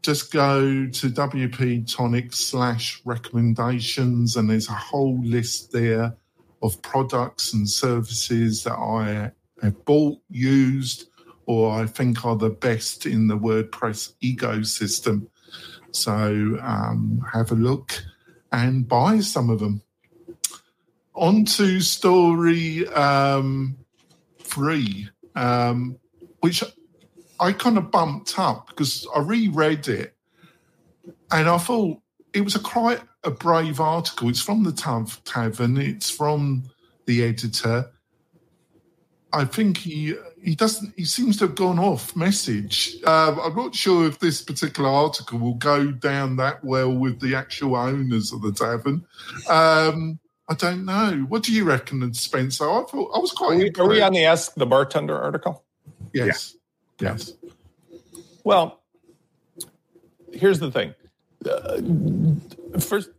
[0.00, 6.16] just go to WP Tonic slash recommendations, and there's a whole list there
[6.62, 11.11] of products and services that I have bought, used,
[11.52, 15.26] or I think are the best in the WordPress ecosystem.
[15.90, 18.02] So um, have a look
[18.50, 19.82] and buy some of them.
[21.14, 23.76] On to story um,
[24.38, 25.98] three, um,
[26.40, 26.64] which
[27.38, 30.16] I kind of bumped up because I reread it
[31.30, 32.00] and I thought
[32.32, 34.30] it was a quite a brave article.
[34.30, 35.76] It's from the Tav- Tavern.
[35.76, 36.64] It's from
[37.04, 37.90] the editor.
[39.34, 40.92] I think he he doesn't.
[40.96, 42.96] He seems to have gone off message.
[43.04, 47.34] Um, I'm not sure if this particular article will go down that well with the
[47.34, 49.04] actual owners of the tavern.
[49.48, 51.24] Um, I don't know.
[51.28, 52.64] What do you reckon, Spencer?
[52.64, 53.54] I thought I was quite.
[53.54, 55.64] Are we, are we on the Ask the Bartender article?
[56.12, 56.56] Yes.
[57.00, 57.12] Yeah.
[57.12, 57.32] Yes.
[58.44, 58.82] Well,
[60.32, 60.94] here's the thing.
[61.48, 61.80] Uh,
[62.80, 63.10] first,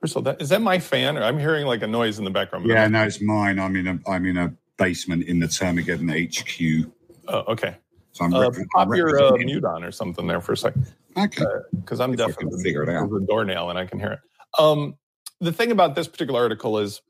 [0.00, 2.24] first of all, that, is that my fan, or I'm hearing like a noise in
[2.24, 2.66] the background?
[2.66, 3.58] Yeah, no, it's mine.
[3.58, 6.90] I'm in a I'm in a basement in the Termageddon HQ.
[7.28, 7.76] Oh, okay.
[8.12, 11.44] So I'm Uh, pop your uh, mute on or something there for a second, Okay.
[11.76, 13.08] because I'm If definitely figure it out.
[13.10, 14.18] the doornail and I can hear it.
[14.58, 14.94] Um,
[15.40, 17.00] the thing about this particular article is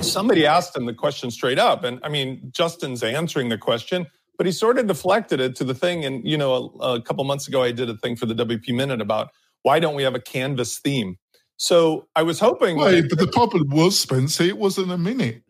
[0.00, 4.06] somebody asked him the question straight up, and I mean Justin's answering the question,
[4.38, 6.04] but he sort of deflected it to the thing.
[6.06, 8.74] And you know, a, a couple months ago, I did a thing for the WP
[8.74, 9.28] Minute about
[9.62, 11.18] why don't we have a canvas theme.
[11.58, 12.76] So I was hoping.
[12.78, 15.42] Wait, but the problem was, Spencer, it wasn't a minute.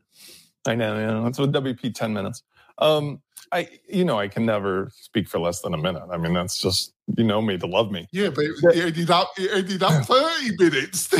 [0.68, 2.42] I know, yeah, that's what WP ten minutes.
[2.78, 6.04] Um, I, you know, I can never speak for less than a minute.
[6.10, 8.06] I mean, that's just you know me to love me.
[8.12, 11.12] Yeah, but it, ended up it ended up thirty minutes.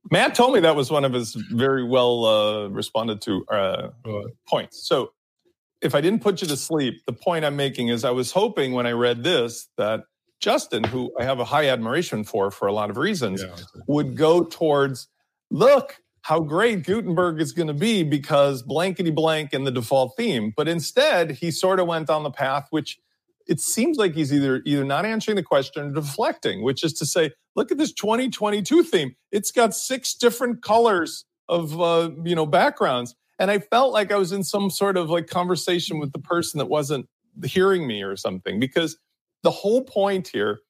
[0.10, 3.88] Matt told me that was one of his very well uh, responded to uh,
[4.46, 4.86] points.
[4.86, 5.12] So,
[5.80, 8.72] if I didn't put you to sleep, the point I'm making is I was hoping
[8.72, 10.04] when I read this that
[10.38, 13.44] Justin, who I have a high admiration for for a lot of reasons,
[13.86, 15.08] would go towards
[15.50, 20.52] look how great Gutenberg is going to be because blankety blank and the default theme.
[20.56, 22.98] But instead, he sort of went on the path which
[23.46, 27.06] it seems like he's either either not answering the question or deflecting, which is to
[27.06, 29.16] say, look at this 2022 theme.
[29.30, 34.16] It's got six different colors of uh, you know backgrounds, and I felt like I
[34.16, 37.08] was in some sort of like conversation with the person that wasn't
[37.44, 38.96] hearing me or something because
[39.42, 40.60] the whole point here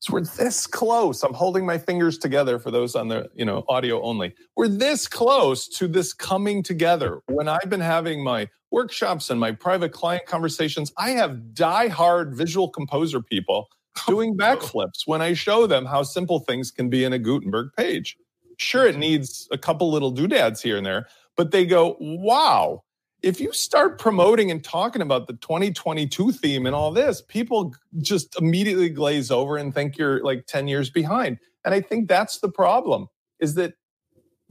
[0.00, 1.22] is we're this close.
[1.22, 4.34] I'm holding my fingers together for those on the you know audio only.
[4.56, 7.20] We're this close to this coming together.
[7.26, 12.68] When I've been having my workshops and my private client conversations, I have die-hard visual
[12.68, 13.68] composer people
[14.06, 17.70] doing oh, backflips when I show them how simple things can be in a Gutenberg
[17.76, 18.16] page.
[18.58, 22.82] Sure, it needs a couple little doodads here and there, but they go, wow,
[23.22, 28.38] if you start promoting and talking about the 2022 theme and all this, people just
[28.40, 31.38] immediately glaze over and think you're like 10 years behind.
[31.64, 33.08] And I think that's the problem
[33.40, 33.74] is that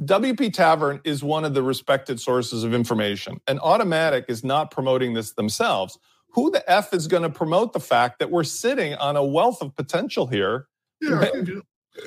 [0.04, 5.14] WP Tavern is one of the respected sources of information, and Automattic is not promoting
[5.14, 5.98] this themselves.
[6.34, 9.64] who the f is going to promote the fact that we're sitting on a wealth
[9.64, 10.68] of potential here?
[11.02, 11.64] Yeah, I'll give you-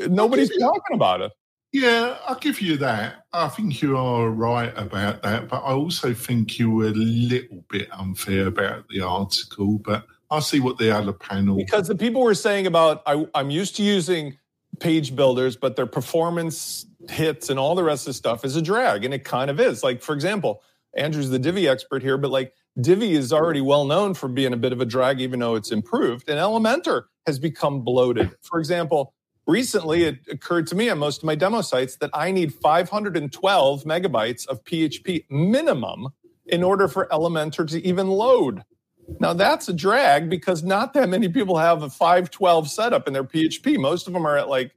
[0.08, 1.32] Nobody's I'll give you- talking about it.
[1.72, 3.26] Yeah, I'll give you that.
[3.32, 7.64] I think you are right about that, but I also think you were a little
[7.70, 9.78] bit unfair about the article.
[9.78, 11.56] But I'll see what the other panel.
[11.56, 14.38] because the people were saying about I, i'm used to using
[14.80, 18.62] page builders but their performance hits and all the rest of the stuff is a
[18.62, 20.62] drag and it kind of is like for example
[20.96, 24.56] andrew's the divi expert here but like divi is already well known for being a
[24.56, 29.12] bit of a drag even though it's improved and elementor has become bloated for example
[29.52, 33.84] recently it occurred to me on most of my demo sites that i need 512
[33.84, 36.08] megabytes of php minimum
[36.46, 38.64] in order for elementor to even load
[39.20, 43.24] now that's a drag because not that many people have a 512 setup in their
[43.24, 43.78] PHP.
[43.78, 44.72] Most of them are at like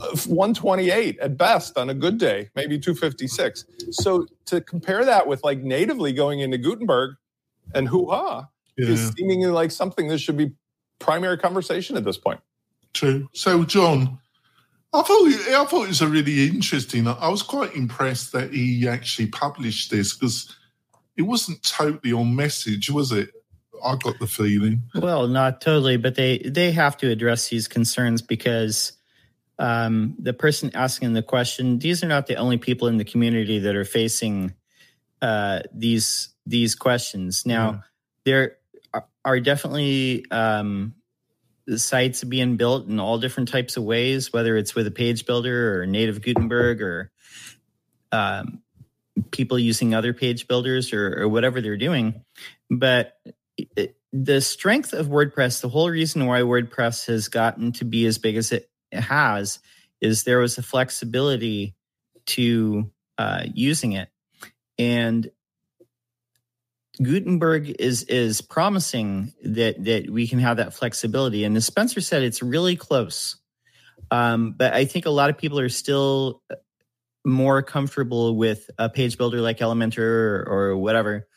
[0.00, 3.64] uh, 128 at best on a good day, maybe 256.
[3.90, 7.16] So to compare that with like natively going into Gutenberg
[7.74, 10.52] and hoo-ha yeah, is seemingly like something that should be
[10.98, 12.40] primary conversation at this point.
[12.92, 13.28] True.
[13.32, 14.18] So, John,
[14.92, 17.08] I thought I thought it was a really interesting.
[17.08, 20.54] I was quite impressed that he actually published this because
[21.16, 23.30] it wasn't totally on message, was it?
[23.84, 24.82] I got the feeling.
[24.94, 28.92] Well, not totally, but they they have to address these concerns because
[29.58, 33.60] um, the person asking the question, these are not the only people in the community
[33.60, 34.54] that are facing
[35.20, 37.46] uh, these these questions.
[37.46, 37.84] Now,
[38.24, 38.56] there
[38.92, 40.94] are, are definitely um,
[41.78, 45.80] sites being built in all different types of ways, whether it's with a page builder
[45.80, 47.10] or native Gutenberg or
[48.10, 48.62] um,
[49.30, 52.24] people using other page builders or, or whatever they're doing.
[52.70, 53.16] But
[53.56, 58.18] it, the strength of WordPress, the whole reason why WordPress has gotten to be as
[58.18, 59.58] big as it has,
[60.00, 61.74] is there was a flexibility
[62.26, 64.08] to uh, using it,
[64.78, 65.30] and
[67.00, 71.44] Gutenberg is is promising that that we can have that flexibility.
[71.44, 73.36] And as Spencer said, it's really close,
[74.10, 76.42] um, but I think a lot of people are still
[77.24, 81.28] more comfortable with a page builder like Elementor or, or whatever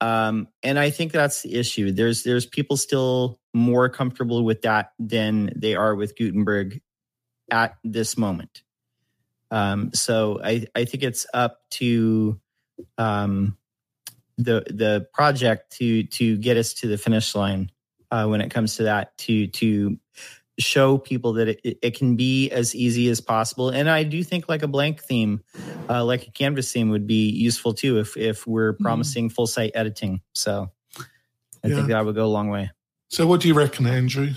[0.00, 1.92] um, and I think that's the issue.
[1.92, 6.80] There's there's people still more comfortable with that than they are with Gutenberg
[7.50, 8.62] at this moment.
[9.50, 12.40] Um, so I I think it's up to
[12.96, 13.58] um,
[14.44, 17.70] the the project to to get us to the finish line
[18.10, 19.98] uh, when it comes to that to to
[20.58, 23.70] show people that it, it can be as easy as possible.
[23.70, 25.42] And i do think like a blank theme
[25.88, 29.72] uh, like a canvas theme would be useful too if if we're promising full site
[29.74, 30.20] editing.
[30.34, 30.70] So
[31.64, 31.74] i Yeah.
[31.76, 32.70] think that would go a long way.
[33.08, 34.30] So, what do you reckon, Andrew?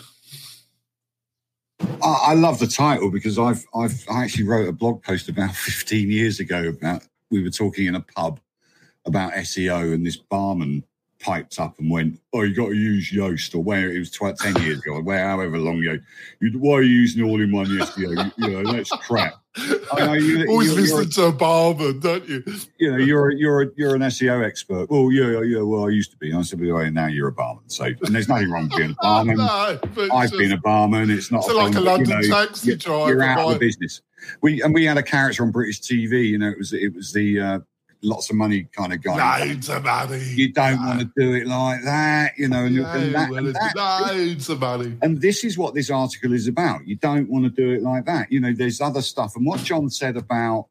[2.02, 5.56] I, I love the title because I've I've I actually wrote a blog post about
[5.56, 8.40] 15 years ago about we were talking in a pub
[9.06, 10.84] about SEO and this barman
[11.20, 14.38] piped up and went, "Oh, you got to use Yoast or where it was tw-
[14.38, 15.98] 10 years ago, where however long ago.
[16.42, 18.32] You, why are you using all-in-one SEO?
[18.38, 19.36] You, you know that's crap.
[19.94, 22.44] I know you- Always you're- listen to a barman, don't you?
[22.78, 24.90] You know you're a- you're a, you're an SEO expert.
[24.90, 25.62] Well, yeah, yeah.
[25.62, 26.30] Well, I used to be.
[26.32, 27.70] And I said, well, now you're a barman.
[27.70, 29.38] So and there's nothing wrong with being a barman.
[29.38, 29.80] no, I've
[30.26, 31.10] it's been a just- barman.
[31.10, 33.60] It's not like a problem, but, London you know, taxi driver, You're out of the
[33.60, 34.02] business.
[34.42, 36.28] We and we had a character on British TV.
[36.28, 37.60] You know, it was it was the uh,
[38.04, 39.46] lots of money kind of guy.
[39.46, 40.22] loads of money.
[40.24, 42.66] You don't want to do it like that, you know.
[42.66, 43.76] And, Yeah, and that, and, that-
[44.08, 44.98] loads of money.
[45.02, 46.86] and this is what this article is about.
[46.88, 48.32] You don't want to do it like that.
[48.32, 49.36] You know, there's other stuff.
[49.36, 50.68] And what John said about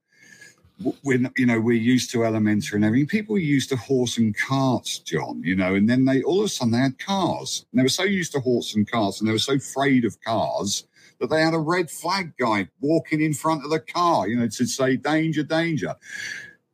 [1.03, 3.07] when you know we're used to Elementor and everything.
[3.07, 5.41] People were used to horse and carts, John.
[5.45, 7.67] You know, and then they all of a sudden they had cars.
[7.73, 10.21] And they were so used to horse and carts, and they were so afraid of
[10.23, 10.87] cars
[11.21, 14.27] that they had a red flag guy walking in front of the car.
[14.29, 15.95] You know, to say danger, danger,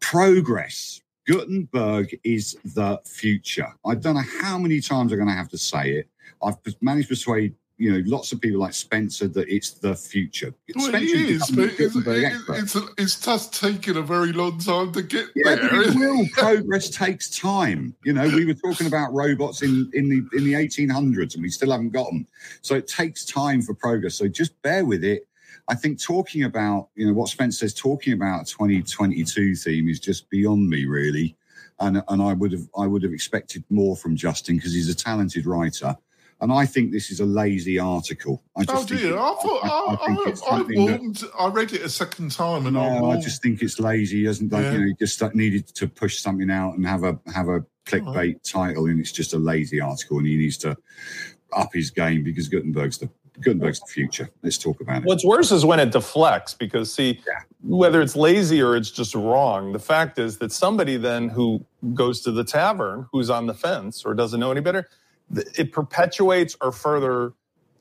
[0.00, 1.00] progress.
[1.26, 3.68] Gutenberg is the future.
[3.84, 6.08] I don't know how many times I'm going to have to say it.
[6.42, 10.52] I've managed to persuade you know lots of people like Spencer that it's the future.
[10.74, 15.02] Well, Spencer is, become but it's, it's, it's just taken a very long time to
[15.02, 15.82] get Yeah, there.
[15.82, 16.26] it will.
[16.32, 17.94] Progress takes time.
[18.04, 21.50] You know, we were talking about robots in, in the in the 1800s, and we
[21.50, 22.26] still haven't got them.
[22.62, 24.16] So it takes time for progress.
[24.16, 25.27] So just bear with it.
[25.68, 30.00] I think talking about you know what Spence says, talking about a 2022 theme is
[30.00, 31.36] just beyond me, really.
[31.80, 34.94] And and I would have I would have expected more from Justin because he's a
[34.94, 35.96] talented writer.
[36.40, 38.44] And I think this is a lazy article.
[38.56, 39.12] I just Oh dear!
[39.12, 42.78] it- I thought I- I I, I, that- I read it a second time, and
[42.78, 44.18] I I just think it's lazy.
[44.20, 44.72] He hasn't done, Yeah.
[44.74, 48.86] you know, just needed to push something out and have a have a clickbait title,
[48.86, 50.76] and it's just a lazy article, and he needs to
[51.52, 53.08] up his game because Gutenberg's the
[53.40, 54.30] Gutenberg's the future.
[54.42, 55.04] Let's talk about it.
[55.06, 57.20] What's worse is when it deflects because see,
[57.62, 61.64] whether it's lazy or it's just wrong, the fact is that somebody then who
[61.94, 64.88] goes to the tavern, who's on the fence or doesn't know any better,
[65.34, 67.32] it perpetuates or further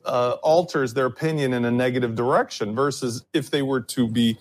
[0.04, 4.38] uh, alters their opinion in a negative direction versus if they were to be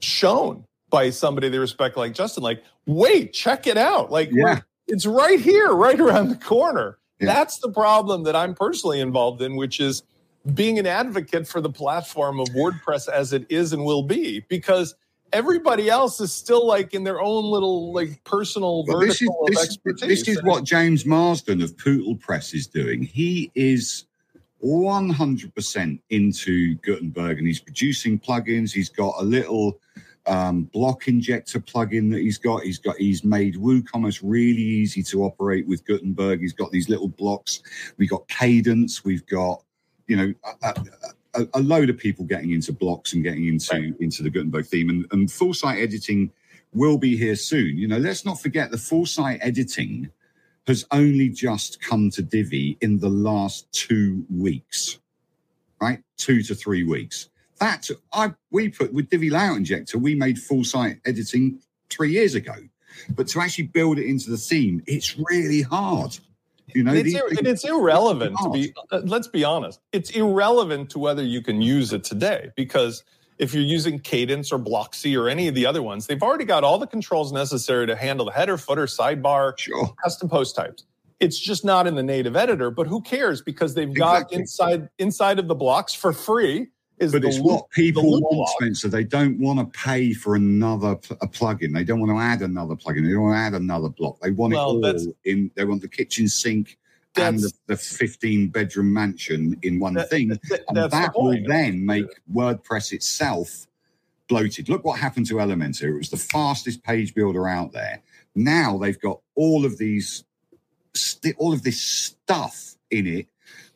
[0.00, 4.10] shown by somebody they respect like Justin, like, wait, check it out.
[4.10, 4.60] Like, Yeah.
[4.88, 6.98] it's right here, right around the corner.
[7.20, 7.26] Yeah.
[7.26, 10.02] That's the problem that I'm personally involved in, which is
[10.54, 14.94] being an advocate for the platform of WordPress as it is and will be, because
[15.32, 19.64] everybody else is still like in their own little like personal But this is this,
[19.64, 20.08] expertise.
[20.08, 23.02] this is what James Marsland of Pootle Press is doing.
[23.02, 24.06] He is
[24.64, 28.72] 100% into Gutenberg and he's producing plugins.
[28.72, 29.78] He's got a little
[30.26, 32.62] um, block injector plugin that he's got.
[32.62, 36.40] He's got he's made WooCommerce really easy to operate with Gutenberg.
[36.40, 37.62] He's got these little blocks.
[37.96, 39.02] We've got Kadence.
[39.04, 39.62] We've got
[40.10, 40.74] you know a,
[41.34, 43.94] a, a load of people getting into blocks and getting into Right.
[44.00, 46.32] into the Gutenberg theme and, and full site editing
[46.72, 47.78] will be here soon.
[47.78, 50.10] You know, let's not forget the full site editing
[50.66, 54.98] has only just come to Divi in the last two weeks,
[55.80, 56.00] right?
[56.16, 57.28] Two to three weeks.
[57.60, 62.34] That I we put with Divi Layout Injector, we made full site editing three years
[62.34, 62.54] ago.
[63.16, 66.18] But to actually build it into the theme, it's really hard.
[66.74, 70.90] You know, it's, ir- and it's irrelevant to be uh, let's be honest it's irrelevant
[70.90, 73.04] to whether you can use it today because
[73.38, 76.64] if you're using Kadence or Blocksy or any of the other ones they've already got
[76.64, 79.92] all the controls necessary to handle the header footer sidebar sure.
[80.02, 80.84] custom post types
[81.20, 84.38] it's just not in the native editor but who cares because they've got Exactly.
[84.38, 86.68] inside inside of the blocks for free
[87.00, 88.48] is But the it's what people want.
[88.50, 88.88] Spencer.
[88.88, 91.72] They don't want to pay for another pl- a plugin.
[91.74, 93.04] They don't want to add another plugin.
[93.06, 94.20] They don't want to add another block.
[94.20, 95.50] They want Well, it all in.
[95.54, 96.76] They want the kitchen sink
[97.16, 100.28] and the, the 15 bedroom mansion in one That- thing.
[100.28, 101.48] that- And that will point.
[101.48, 103.66] then make WordPress itself
[104.28, 104.68] bloated.
[104.68, 105.84] Look what happened to Elementor.
[105.94, 108.00] It was the fastest page builder out there.
[108.36, 110.24] Now they've got all of these,
[110.94, 113.26] st- all of this stuff in it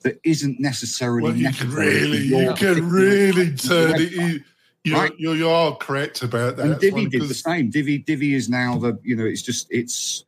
[0.04, 4.12] that isn't necessarily Well, you can really, you can really turn it.
[4.12, 5.12] You, Right.
[5.16, 6.66] you, you are correct about that.
[6.66, 7.70] and Divi did the same.
[7.70, 10.24] Divi Divi is now the you know it's just it's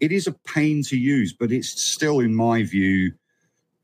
[0.00, 3.12] it is a pain to use, but it's still in my view.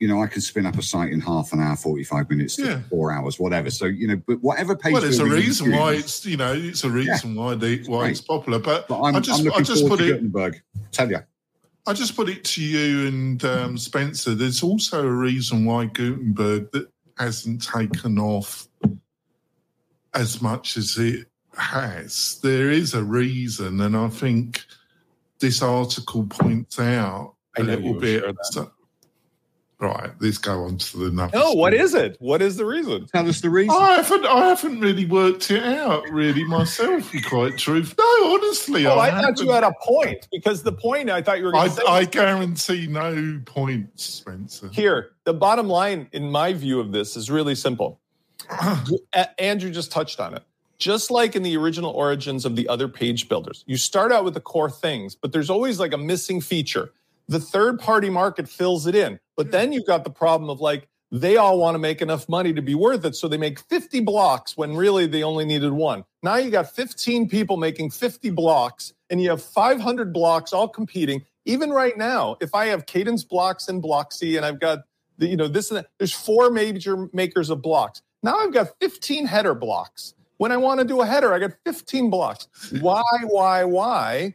[0.00, 2.64] You know, I can spin up a site in half an hour, forty-five minutes, to
[2.64, 2.80] Yeah.
[2.88, 3.68] four hours, whatever.
[3.70, 4.94] So you know, but whatever page.
[4.94, 8.10] Well, there's a reason why it's you know it's a reason why they why Right.
[8.12, 8.58] it's popular.
[8.58, 10.62] But, But I'm, I just I'm I looking just forward put to it Gutenberg.
[10.90, 11.18] Tell you,
[11.86, 14.34] I just put it to you and um, Spencer.
[14.34, 18.66] There's also a reason why Gutenberg that hasn't taken off
[20.14, 21.26] as much as it
[21.56, 22.40] has.
[22.42, 24.64] There is a reason, and I think
[25.40, 28.24] this article points out a little bit.
[28.44, 28.72] so-
[29.84, 31.40] right, let's go on to the numbers.
[31.40, 33.76] no what is it what is the reason tell us the reason.
[33.78, 34.24] I haven't.
[34.26, 37.06] I haven't really worked it out, really myself.
[37.06, 39.64] To be quite truth, no, honestly, oh I, i thought you haven't.
[39.64, 42.04] had a point because the point i thought you were going to say I, I
[42.04, 44.68] guarantee no points, Spencer.
[44.72, 48.00] Here, the bottom line, in my view of this, is really simple.
[49.38, 50.42] Andrew just touched on it.
[50.78, 54.34] Just like in the original origins of the other page builders, you start out with
[54.34, 56.90] the core things, but there's always like a missing feature.
[57.28, 59.18] The third party market fills it in.
[59.36, 62.52] But then you've got the problem of like, they all want to make enough money
[62.52, 63.14] to be worth it.
[63.14, 66.04] So they make 50 blocks when really they only needed one.
[66.22, 71.24] Now you got 15 people making 50 blocks and you have 500 blocks all competing.
[71.44, 74.80] Even right now, if I have Kadence blocks and Blocksy and I've got
[75.18, 78.02] the, you know, this and that, there's four major makers of blocks.
[78.22, 80.14] Now I've got 15 header blocks.
[80.38, 82.48] When I want to do a header, I got 15 blocks.
[82.80, 84.34] Why, why, why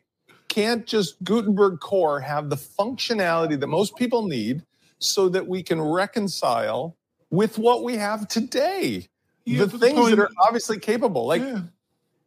[0.50, 4.64] can't just Gutenberg Core have the functionality that most people need
[5.00, 6.98] so that we can reconcile
[7.30, 9.08] with what we have today?
[9.46, 11.26] Yeah, the things point- that are obviously capable.
[11.26, 11.62] Like, yeah.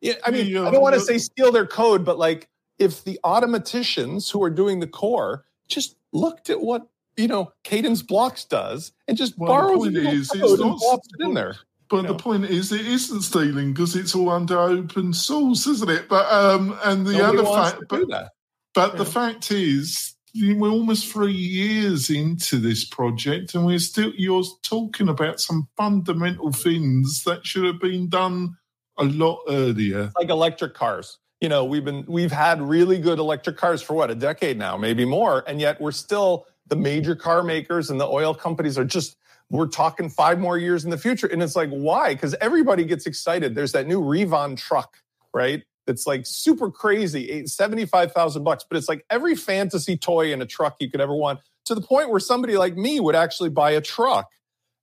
[0.00, 2.48] yeah, I mean, I don't want to uh, say steal their code, but like
[2.78, 8.06] if the Automatticians who are doing the core just looked at what you know Kadence
[8.06, 11.34] Blocks does and just Well, the borrows point is, it's code and not- it in
[11.34, 11.56] there.
[11.92, 15.90] But you the point is, it isn't stealing because it's all under open source, isn't
[15.90, 16.08] it?
[16.08, 18.32] But um, and the Nobody other fact, but.
[18.74, 24.44] But the fact is, we're almost three years into this project, and we're still you're
[24.62, 28.56] talking about some fundamental things that should have been done
[28.98, 30.10] a lot earlier.
[30.18, 31.18] like electric cars.
[31.40, 34.76] You know, we've been we've had really good electric cars for what a decade now,
[34.76, 38.84] maybe more, and yet we're still the major car makers and the oil companies are
[38.84, 39.16] just
[39.52, 42.14] we're talking five more years in the future, and it's like why?
[42.14, 43.54] Because everybody gets excited.
[43.54, 44.96] There's that new Rivian truck,
[45.34, 45.62] right?
[45.86, 50.40] That's like super crazy, eh, five thousand bucks, but it's like every fantasy toy in
[50.40, 51.40] a truck you could ever want.
[51.66, 54.28] To the point where somebody like me would actually buy a truck,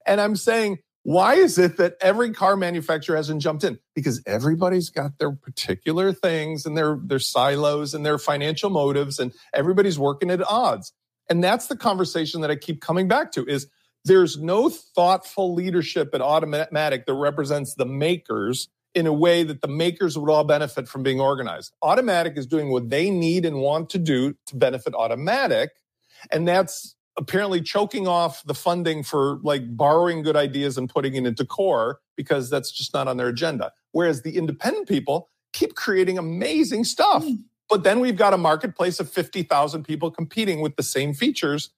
[0.05, 3.79] and I'm saying Why is it that every car manufacturer hasn't jumped in?
[3.95, 9.33] Because everybody's got their particular things and their their silos and their financial motives, and
[9.51, 10.93] everybody's working at odds.
[11.27, 13.67] And that's the conversation that I keep coming back to: is
[14.05, 19.67] there's no thoughtful leadership at Automattic that represents the makers in a way that the
[19.67, 21.73] makers would all benefit from being organized.
[21.83, 25.69] Automattic is doing what they need and want to do to benefit Automattic.
[26.31, 31.25] and that's apparently choking off the funding for like borrowing good ideas and putting it
[31.25, 33.71] into core because that's just not on their agenda.
[33.91, 37.23] Whereas the independent people keep creating amazing stuff.
[37.23, 37.43] Mm.
[37.69, 41.69] But then we've got a marketplace of 50,000 people competing with the same features.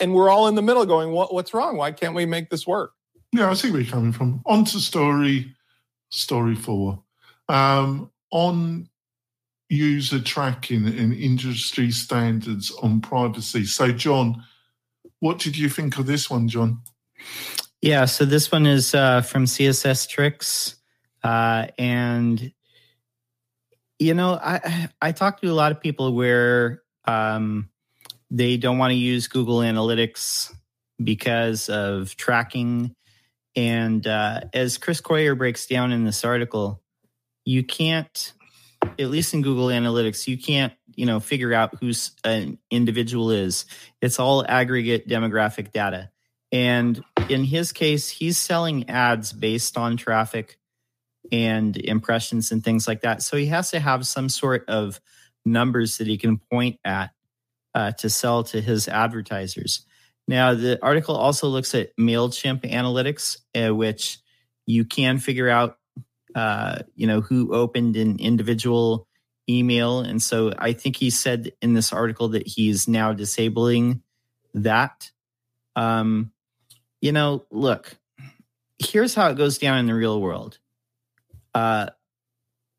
[0.00, 1.76] And we're all in the middle going, what, what's wrong?
[1.76, 2.92] Why can't we make this work?
[3.32, 4.42] Yeah, I see where you're coming from.
[4.46, 5.54] On to story,
[6.10, 7.02] story four.
[7.48, 8.88] Um, on
[9.68, 13.64] user tracking and industry standards on privacy.
[13.64, 14.44] So, John,
[15.20, 16.80] what did you think of this one, John?
[17.80, 20.76] Yeah, so this one is uh, from CSS Tricks,
[21.22, 22.52] uh, and
[23.98, 27.68] you know, I I talk to a lot of people where um,
[28.30, 30.52] they don't want to use Google Analytics
[31.02, 32.94] because of tracking,
[33.56, 36.82] and uh, as Chris Coyier breaks down in this article,
[37.44, 38.32] you can't,
[38.82, 43.66] at least in Google Analytics, you can't you know figure out who's an individual is.
[44.00, 46.10] It's all aggregate demographic data.
[46.52, 50.58] And in his case he's selling ads based on traffic
[51.32, 53.22] and impressions and things like that.
[53.22, 55.00] So he has to have some sort of
[55.44, 57.10] numbers that he can point at
[57.74, 59.86] uh, to sell to his advertisers
[60.26, 64.18] now the article also looks at mailchimp analytics uh, which
[64.66, 65.78] you can figure out
[66.34, 69.06] uh, you know who opened an individual
[69.48, 70.00] email.
[70.00, 74.02] And so I think he said in this article that he's now disabling
[74.54, 75.10] that.
[75.76, 76.32] Um,
[77.00, 77.96] you know, look,
[78.78, 80.58] here's how it goes down in the real world.
[81.54, 81.90] Uh,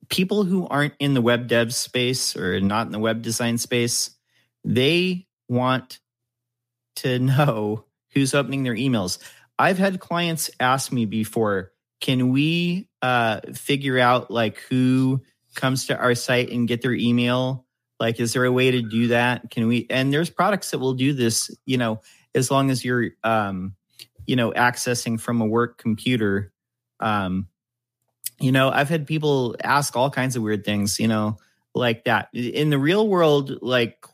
[0.09, 4.14] people who aren't in the web dev space or not in the web design space,
[4.65, 5.99] they want
[6.97, 9.19] to know who's opening their emails.
[9.57, 15.21] I've had clients ask me before, can we uh, figure out like who
[15.55, 17.65] comes to our site and get their email?
[17.99, 19.49] Like, is there a way to do that?
[19.49, 19.87] Can we?
[19.89, 22.01] And there's products that will do this, you know,
[22.33, 23.75] as long as you're, um,
[24.27, 26.51] you know, accessing from a work computer.
[26.99, 27.47] Um,
[28.39, 31.37] you know, I've had people ask all kinds of weird things, you know,
[31.73, 32.27] like that.
[32.33, 34.05] In the real world, like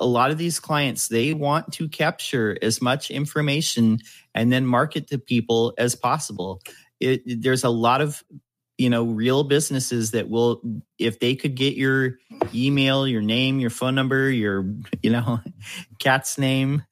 [0.00, 3.98] a lot of these clients, they want to capture as much information
[4.34, 6.60] and then market to people as possible.
[7.00, 8.22] It, there's a lot of
[8.80, 10.62] you know real businesses that will
[10.98, 12.16] if they could get your
[12.54, 15.38] email your name your phone number your you know
[15.98, 16.82] cat's name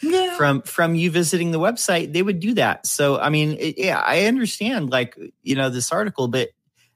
[0.00, 0.36] yeah.
[0.36, 3.98] from from you visiting the website they would do that so i mean it, yeah
[4.06, 6.50] i understand like you know this article but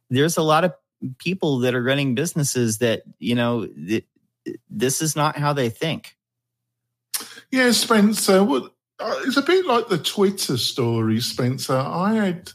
[0.08, 0.72] there's a lot of
[1.18, 4.06] people that are running businesses that you know th-
[4.70, 6.16] this is not how they think
[7.50, 12.52] yeah spencer what uh, it's a bit like the twitter story spencer i had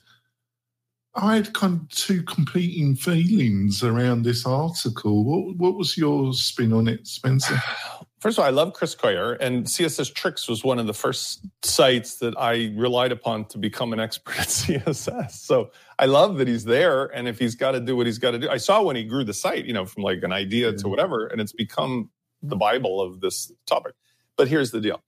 [1.19, 5.23] I had kind of two competing feelings around this article.
[5.23, 7.59] What, what was your spin on it, Spencer?
[8.27, 11.45] First of all, I love Chris Coyier, and CSS Tricks was one of the first
[11.63, 15.31] sites that I relied upon to become an expert at CSS.
[15.31, 18.31] So I love that he's there, and if he's got to do what he's got
[18.31, 20.73] to do, I saw when he grew the site, you know, from like an idea
[20.73, 22.09] to whatever, and it's become
[22.43, 23.93] the Bible of this topic.
[24.35, 25.01] But here's the deal: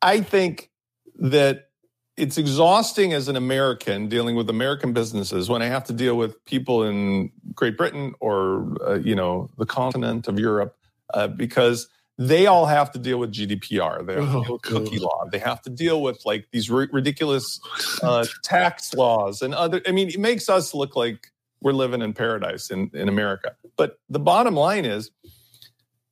[0.00, 0.70] I think
[1.16, 1.68] that
[2.16, 6.42] it's exhausting as an American dealing with American businesses when I have to deal with
[6.46, 10.74] people in Great Britain or uh, you know the continent of Europe
[11.14, 11.88] uh, because
[12.18, 14.06] they all have to deal with GDPR.
[14.06, 15.24] They have oh, to deal with cookie law.
[15.30, 17.60] They have to deal with like these r- ridiculous
[18.02, 19.82] uh, tax laws and other.
[19.86, 21.28] I mean, it makes us look like
[21.60, 23.54] we're living in paradise in, in America.
[23.76, 25.10] But the bottom line is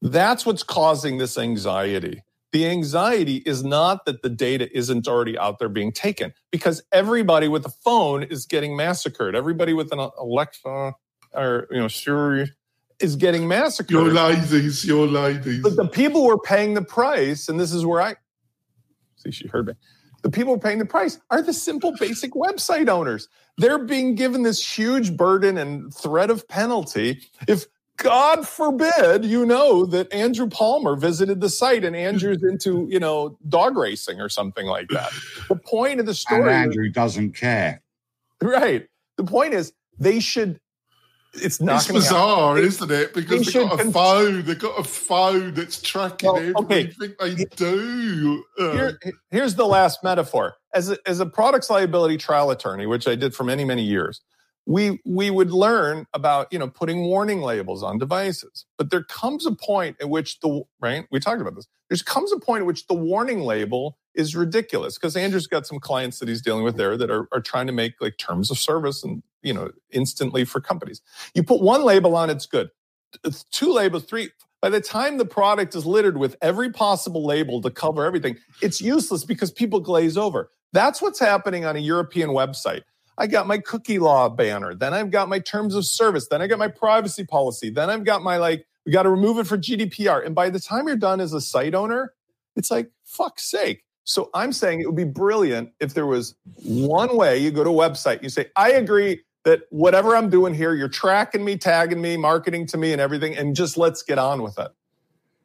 [0.03, 2.23] that's what's causing this anxiety.
[2.53, 7.49] The anxiety is not that the data isn't already out there being taken because everybody
[7.49, 9.35] with a phone is getting massacred.
[9.35, 10.95] Everybody with an Alexa
[11.33, 12.53] or, you know, Siri
[13.05, 13.91] is getting massacred.
[13.91, 15.63] Your ladies, your ladies.
[15.63, 18.17] But the people were paying the price, and this is where I
[19.17, 19.75] see she heard me.
[20.23, 23.29] The people paying the price are the simple, basic website owners.
[23.59, 27.67] They're being given this huge burden and threat of penalty if
[27.99, 33.39] God forbid you know that Andrew Palmer visited the site and Andrew's into, you know,
[33.49, 35.13] dog racing or something like that.
[35.49, 37.83] The point of the story and Andrew doesn't care.
[38.43, 38.89] Right.
[39.17, 40.59] The point is they should
[41.37, 43.15] it's not bizarre, isn't it?
[43.15, 47.45] Because they have got a phone, they've got a phone that's tracking well, everything they
[47.57, 48.45] do.
[48.59, 48.73] Uh.
[48.73, 48.99] Here,
[49.31, 50.55] here's the last metaphor.
[50.75, 54.21] as a, as a products liability trial attorney, which I did for many many years,
[54.67, 58.67] we we would learn about you know putting warning labels on devices.
[58.79, 61.67] But there comes a point at which the right we talked about this.
[61.91, 65.79] There comes a point at which the warning label is ridiculous because Andrew's got some
[65.81, 68.59] clients that he's dealing with there that are, are trying to make like terms of
[68.59, 71.01] service and you know instantly for companies.
[71.35, 72.71] You put one label on, it's good.
[73.53, 74.31] Two labels, three.
[74.61, 78.81] By the time the product is littered with every possible label to cover everything, it's
[78.81, 80.51] useless because people glaze over.
[80.73, 82.83] That's what's happening on a European website.
[83.17, 84.75] I got my cookie law banner.
[84.75, 86.29] Then I've got my terms of service.
[86.29, 87.71] Then I got my privacy policy.
[87.71, 90.25] Then I've got my like, we got to remove it for GDPR.
[90.27, 92.13] And by the time you're done as a site owner,
[92.57, 93.85] it's like, fuck's sake.
[94.05, 96.35] So I'm saying it would be brilliant if there was
[96.65, 100.55] one way you go to a website, you say, I agree that whatever I'm doing
[100.55, 104.19] here, you're tracking me, tagging me, marketing to me, and everything, and just let's get
[104.19, 104.69] on with it.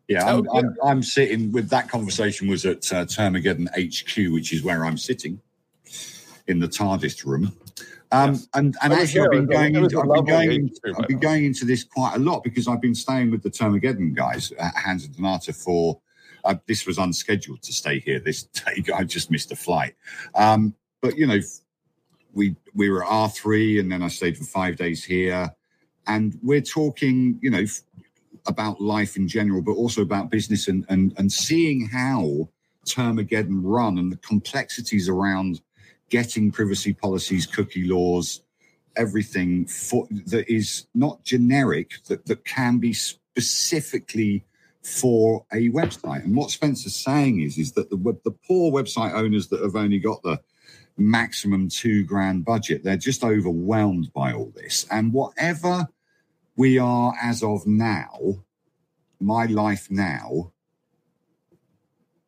[0.08, 4.64] Yeah, I'm, I'm, I'm, sitting with that conversation was at uh, Termageddon HQ, which is
[4.64, 5.40] where I'm sitting
[6.48, 7.54] in the TARDIS room.
[8.12, 8.48] Um, yes.
[8.56, 11.84] And, and actually, I've been going, into, I've been going, I've been going into this
[11.84, 15.56] quite a lot because I've been staying with the Termageddon guys, uh, Hans and Donata,
[15.56, 16.02] for
[16.44, 18.84] uh, this was unscheduled to stay here this day.
[18.96, 19.96] I just missed a flight.
[20.34, 21.40] Um, but you know,
[22.34, 25.54] we we were at R three, and then I stayed for five days here,
[26.08, 27.82] and we're talking, you know, f-
[28.48, 32.50] about life in general, but also about business and and and seeing how
[32.86, 35.62] Termageddon run and the complexities around
[36.10, 38.42] getting privacy policies, cookie laws,
[38.96, 44.44] everything for, that is not generic that that can be specifically
[44.82, 46.24] for a website.
[46.24, 50.00] And what Spencer's saying is, is that the, the poor website owners that have only
[50.00, 50.40] got the
[51.00, 54.86] maximum two grand budget, they're just overwhelmed by all this.
[54.92, 55.88] And whatever
[56.56, 58.44] we are as of now,
[59.20, 60.52] my life now,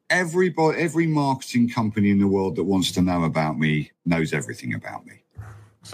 [0.10, 4.74] everybody, every marketing company in the world that wants to know about me knows everything
[4.74, 5.24] about me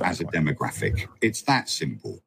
[0.04, 1.08] as a demographic.
[1.22, 2.22] It's that simple.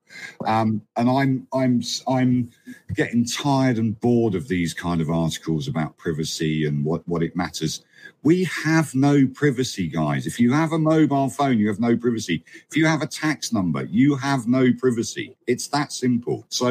[0.46, 2.50] Um, and I'm I'm I'm
[2.94, 7.36] getting tired and bored of these kind of articles about privacy and what what it
[7.36, 7.84] matters.
[8.22, 10.26] We have no privacy, guys.
[10.26, 12.44] If you have a mobile phone, you have no privacy.
[12.68, 15.36] If you have a tax number, you have no privacy.
[15.46, 16.44] It's that simple.
[16.48, 16.70] So,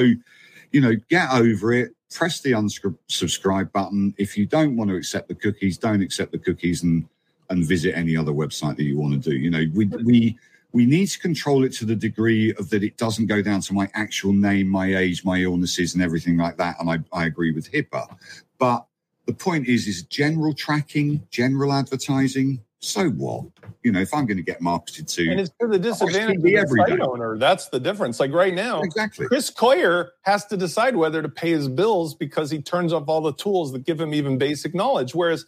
[0.71, 1.93] you know, get over it.
[2.13, 4.13] Press the unsubscribe button.
[4.17, 7.07] If you don't want to accept the cookies, don't accept the cookies and
[7.49, 9.35] and visit any other website that you want to do.
[9.35, 10.37] You know, we we
[10.71, 13.73] we need to control it to the degree of that it doesn't go down to
[13.73, 16.75] my actual name, my age, my illnesses, and everything like that.
[16.79, 18.15] And I, I agree with HIPAA.
[18.59, 18.85] But
[19.25, 22.61] the point is, is general tracking, general advertising.
[22.79, 23.45] So what?
[23.83, 26.43] You know, if I'm going to get marketed to, and it's to the disadvantage of
[26.43, 27.37] the site owner.
[27.37, 28.19] That's the difference.
[28.19, 29.27] Like right now, exactly.
[29.27, 33.21] Chris Coyier has to decide whether to pay his bills because he turns off all
[33.21, 35.13] the tools that give him even basic knowledge.
[35.13, 35.45] Whereas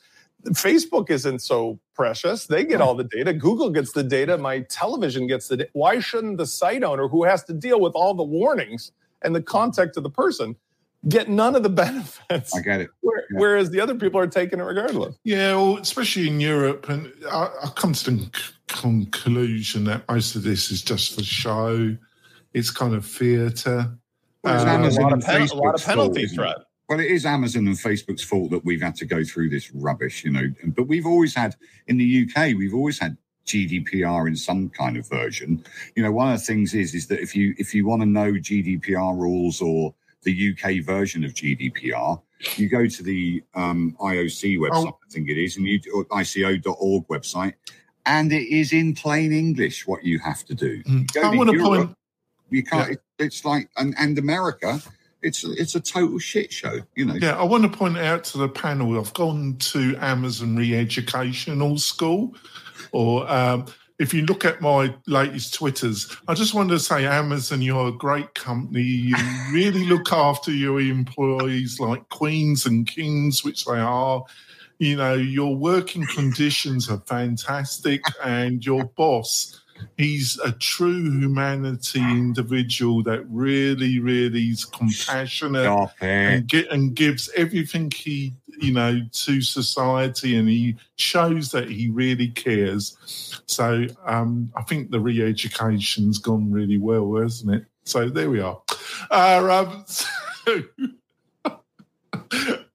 [0.49, 2.47] Facebook isn't so precious.
[2.47, 3.33] They get all the data.
[3.33, 4.37] Google gets the data.
[4.37, 5.69] My television gets the data.
[5.73, 9.41] Why shouldn't the site owner who has to deal with all the warnings and the
[9.41, 10.55] context of the person
[11.09, 12.55] get none of the benefits?
[12.55, 12.89] I get it.
[13.01, 13.39] Where, yeah.
[13.39, 15.15] Whereas the other people are taking it regardless.
[15.23, 16.89] Yeah, well, especially in Europe.
[16.89, 18.31] And I, I come to the
[18.67, 21.95] conclusion that most of this is just for show.
[22.53, 23.97] It's kind of theatre.
[24.43, 26.57] Well, um, a, lot of pen- a lot of penalty threat.
[26.91, 30.25] Well, it is Amazon and Facebook's fault that we've had to go through this rubbish,
[30.25, 30.53] you know.
[30.75, 31.55] But we've always had
[31.87, 33.15] in the UK, we've always had
[33.45, 35.63] GDPR in some kind of version.
[35.95, 38.05] You know, one of the things is is that if you if you want to
[38.05, 42.21] know GDPR rules or the UK version of GDPR,
[42.57, 44.99] you go to the um, IOC website, oh.
[45.01, 47.53] I think it is, and you or ICO.org website,
[48.05, 50.83] and it is in plain English what you have to do.
[50.83, 51.23] Mm.
[51.23, 51.95] I want to point.
[52.49, 52.89] You can't.
[52.89, 52.93] Yeah.
[52.95, 54.81] It, it's like and and America
[55.22, 57.15] it's it's a total shit show, you know.
[57.15, 58.97] Yeah, I want to point out to the panel.
[58.99, 62.36] I've gone to Amazon Re-Educational School,
[62.91, 63.65] or um,
[63.99, 67.91] if you look at my latest Twitters, I just wanted to say, Amazon, you're a
[67.91, 68.82] great company.
[68.82, 69.15] You
[69.53, 74.24] really look after your employees like queens and kings, which they are.
[74.80, 79.61] You know, your working conditions are fantastic, and your boss
[79.97, 85.65] he's a true humanity individual that really, really is compassionate
[86.01, 91.89] and, get, and gives everything he, you know, to society, and he shows that he
[91.89, 92.97] really cares.
[93.45, 97.65] So um, I think the re-education's gone really well, hasn't it?
[97.84, 98.61] So there we are.
[99.09, 100.63] Uh, um, so,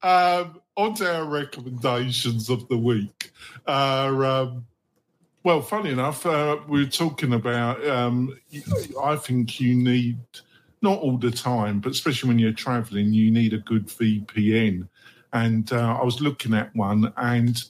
[0.03, 3.31] um, on to our recommendations of the week.
[3.65, 4.65] Uh, um,
[5.47, 7.81] well, funny enough, uh, we are talking about.
[7.87, 8.37] Um,
[9.01, 10.17] I think you need
[10.81, 14.89] not all the time, but especially when you're traveling, you need a good VPN.
[15.31, 17.63] And uh, I was looking at one, and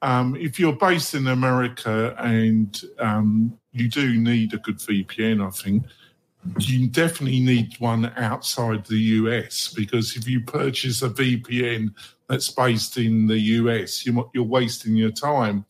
[0.00, 5.50] Um, if you're based in America and um, you do need a good VPN, I
[5.50, 5.84] think
[6.60, 11.92] you definitely need one outside the US because if you purchase a VPN
[12.28, 15.64] that's based in the US, you're, you're wasting your time.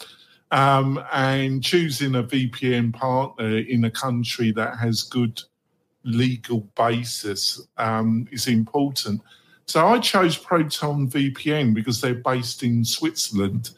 [0.51, 5.43] Um, and choosing a VPN partner in a country that has good
[6.05, 9.21] legal basis um, is important.
[9.67, 13.71] So I chose Proton VPN because they're based in Switzerland,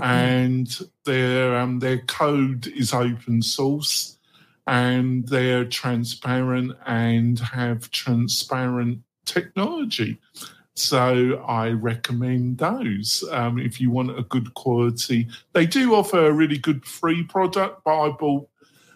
[0.00, 0.68] and
[1.04, 4.18] their um, their code is open source,
[4.68, 10.20] and they're transparent and have transparent technology.
[10.74, 15.28] So I recommend those um, if you want a good quality.
[15.52, 18.48] They do offer a really good free product, but I bought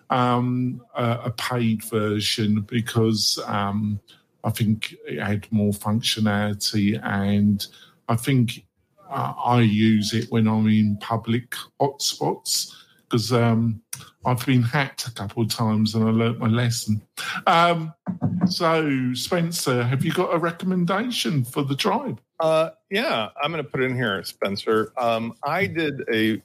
[0.09, 4.01] um, a, a, paid version because um,
[4.45, 7.67] I think it had more functionality, and
[8.09, 8.65] I think
[9.11, 12.73] uh, I use it when I'm in public hotspots
[13.09, 13.81] because um,
[14.25, 17.01] I've been hacked a couple of times and I learnt my lesson.
[17.47, 17.95] Um,
[18.49, 22.21] so, Spencer, have you got a recommendation for the tribe?
[22.41, 24.93] Uh, yeah, I'm going to put it in here, Spencer.
[24.99, 26.43] Um, I did a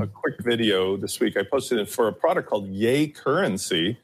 [0.00, 1.36] a quick video this week.
[1.36, 3.98] I posted it for a product called Yay Currency,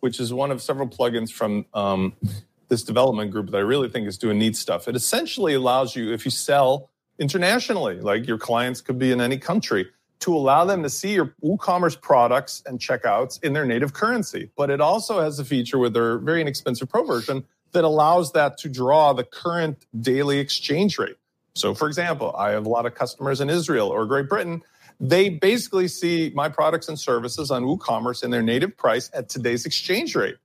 [0.00, 2.14] which is one of several plugins from um,
[2.68, 4.86] this development group that I really think is doing neat stuff.
[4.86, 9.38] It essentially allows you, if you sell internationally, like your clients could be in any
[9.38, 9.88] country,
[10.20, 14.50] to allow them to see your WooCommerce products and checkouts in their native currency.
[14.56, 18.58] But it also has a feature with their very inexpensive Pro version that allows that
[18.58, 21.16] to draw the current daily exchange rate.
[21.54, 24.62] So, for example, I have a lot of customers in Israel or Great Britain.
[25.00, 29.64] They basically see my products and services on WooCommerce in their native price at today's
[29.64, 30.36] exchange rate.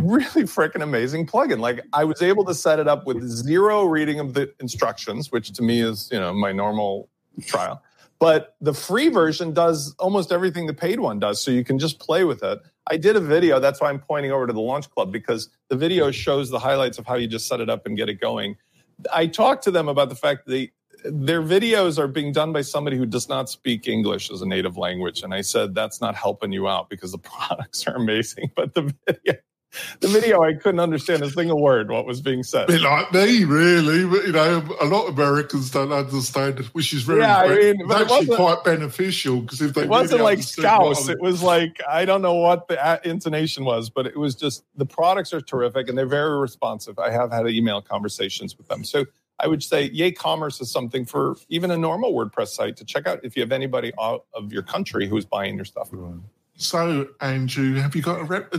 [0.00, 1.58] Really freaking amazing plugin.
[1.58, 5.52] Like I was able to set it up with zero reading of the instructions, which
[5.52, 7.08] to me is, you know, my normal
[7.46, 7.82] trial
[8.24, 11.44] but the free version does almost everything the paid one does.
[11.44, 12.58] So you can just play with it.
[12.86, 13.60] I did a video.
[13.60, 16.96] That's why I'm pointing over to the Launch Club because the video shows the highlights
[16.96, 18.56] of how you just set it up and get it going.
[19.12, 20.70] I talked to them about the fact that
[21.04, 24.78] their videos are being done by somebody who does not speak English as a native
[24.78, 25.22] language.
[25.22, 28.94] And I said, that's not helping you out because the products are amazing, but the
[29.06, 29.34] video
[30.00, 32.68] the video, I couldn't understand a single word what was being said.
[32.68, 34.04] Bit like me, really.
[34.06, 37.90] But, you know, a lot of Americans don't understand, which is very, yeah, I mean,
[37.90, 42.04] actually quite beneficial because if they it wasn't really like scouse, it was like I
[42.04, 45.96] don't know what the intonation was, but it was just the products are terrific and
[45.96, 46.98] they're very responsive.
[46.98, 49.04] I have had email conversations with them, so.
[49.40, 53.08] I would say Yay Commerce is something for even a normal WordPress site to check
[53.08, 55.90] out if you have anybody out of your country who's buying your stuff.
[56.54, 58.54] So, Andrew, have you got a rep?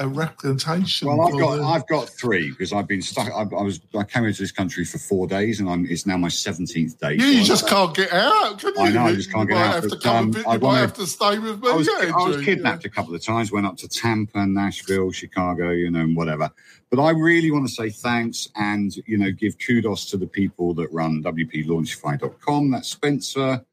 [0.00, 1.06] A reputation.
[1.06, 1.62] Well, I've got the...
[1.62, 3.28] I've got three because I've been stuck.
[3.28, 6.16] I, I, was I came into this country for four days, and I'm it's now
[6.16, 7.12] my seventeenth day.
[7.14, 8.58] Yeah, so you just can't get out.
[8.58, 8.80] Can you?
[8.80, 9.82] I know, I just can't you get out.
[9.82, 11.70] Have but, um, you might have to stay with me.
[11.70, 12.88] I was, yeah, I was kidnapped yeah.
[12.88, 13.52] a couple of times.
[13.52, 16.50] Went up to Tampa, Nashville, Chicago, you know, and whatever.
[16.90, 20.72] But I really want to say thanks and you know give kudos to the people
[20.74, 22.70] that run WPLaunchify.com.
[22.70, 23.64] That's Spencer.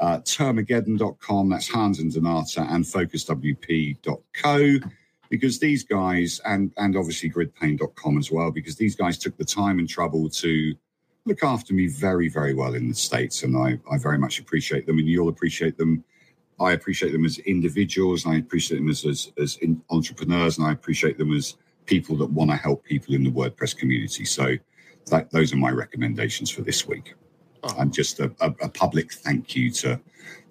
[0.00, 4.80] Uh, Termageddon.com, that's Hans and Donata, and FocusWP.co
[5.32, 9.78] because these guys, and, and obviously gridpane.com as well, because these guys took the time
[9.78, 10.74] and trouble to
[11.24, 13.42] look after me very, very well in the States.
[13.42, 16.04] And I, I very much appreciate them, and you'll appreciate them.
[16.60, 19.58] I appreciate them as individuals, and I appreciate them as, as, as
[19.88, 21.56] entrepreneurs, and I appreciate them as
[21.86, 24.26] people that want to help people in the WordPress community.
[24.26, 24.56] So
[25.06, 27.14] that, those are my recommendations for this week.
[27.62, 27.74] Oh.
[27.78, 29.98] And just a, a, a public thank you to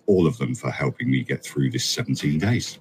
[0.07, 2.79] all of them for helping me get through this 17 days.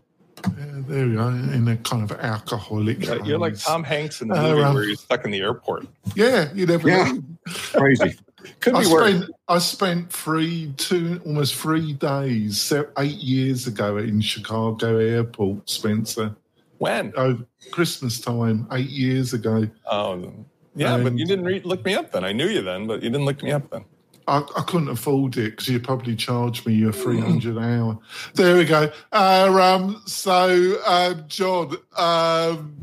[0.58, 3.06] Yeah, there we are, in a kind of alcoholic.
[3.06, 5.86] Yeah, you're like Tom Hanks in the movie uh, where he's stuck in the airport.
[6.14, 7.12] Yeah, you never yeah.
[7.12, 7.22] know.
[7.48, 8.18] Crazy.
[8.60, 14.20] Could I be spent, I spent three, two, almost three days, eight years ago in
[14.20, 16.34] Chicago Airport, Spencer.
[16.78, 17.12] When?
[17.16, 17.38] Oh,
[17.70, 19.68] Christmas time, eight years ago.
[19.90, 20.32] Oh,
[20.74, 22.24] yeah, and, but you didn't re- look me up then.
[22.24, 23.84] I knew you then, but you didn't look me up then.
[24.30, 27.98] I, I couldn't afford it because you probably charged me your 300 an hour.
[28.34, 28.92] There we go.
[29.10, 32.76] Uh, um, so, uh, John, um,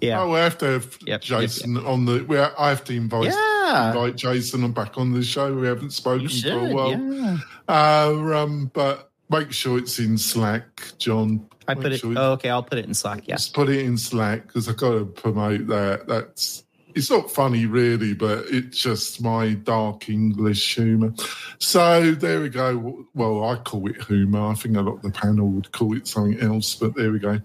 [0.01, 0.23] yeah.
[0.23, 2.25] Oh, we have to have Yep, yep, Jason on the.
[2.25, 3.89] We I have to invite yeah.
[3.89, 5.55] invite Jason back on the show.
[5.55, 6.99] We haven't spoken You for a while.
[6.99, 7.37] Yeah.
[7.69, 11.47] Uh, um, but make sure it's in Slack, John.
[11.69, 11.99] I Make put it.
[11.99, 12.51] sure Oh, okay.
[12.51, 13.29] I'll put it in Slack.
[13.29, 13.37] Yeah.
[13.37, 16.09] Just put it in Slack because I've got to promote that.
[16.09, 21.13] That's it's not funny really, but it's just my dark English humour.
[21.59, 23.07] So there we go.
[23.15, 24.49] Well, I call it humour.
[24.49, 27.19] I think a lot of the panel would call it something else, but there we
[27.19, 27.41] go.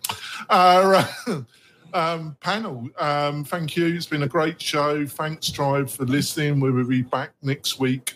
[0.49, 1.05] Uh,
[1.93, 3.87] um, panel, um, thank you.
[3.87, 5.05] It's been a great show.
[5.05, 6.59] Thanks, Tribe, for listening.
[6.59, 8.13] We will be back next week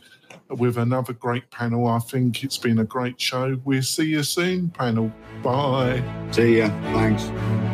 [0.50, 1.88] with another great panel.
[1.88, 3.60] I think it's been a great show.
[3.64, 5.12] We'll see you soon, panel.
[5.42, 6.04] Bye.
[6.32, 6.68] See ya.
[6.94, 7.71] Thanks.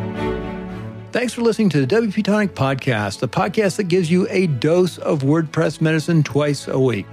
[1.17, 4.99] Thanks for listening to the WP Tonic Podcast, the podcast that gives you a dose
[4.99, 7.07] of WordPress medicine twice a week.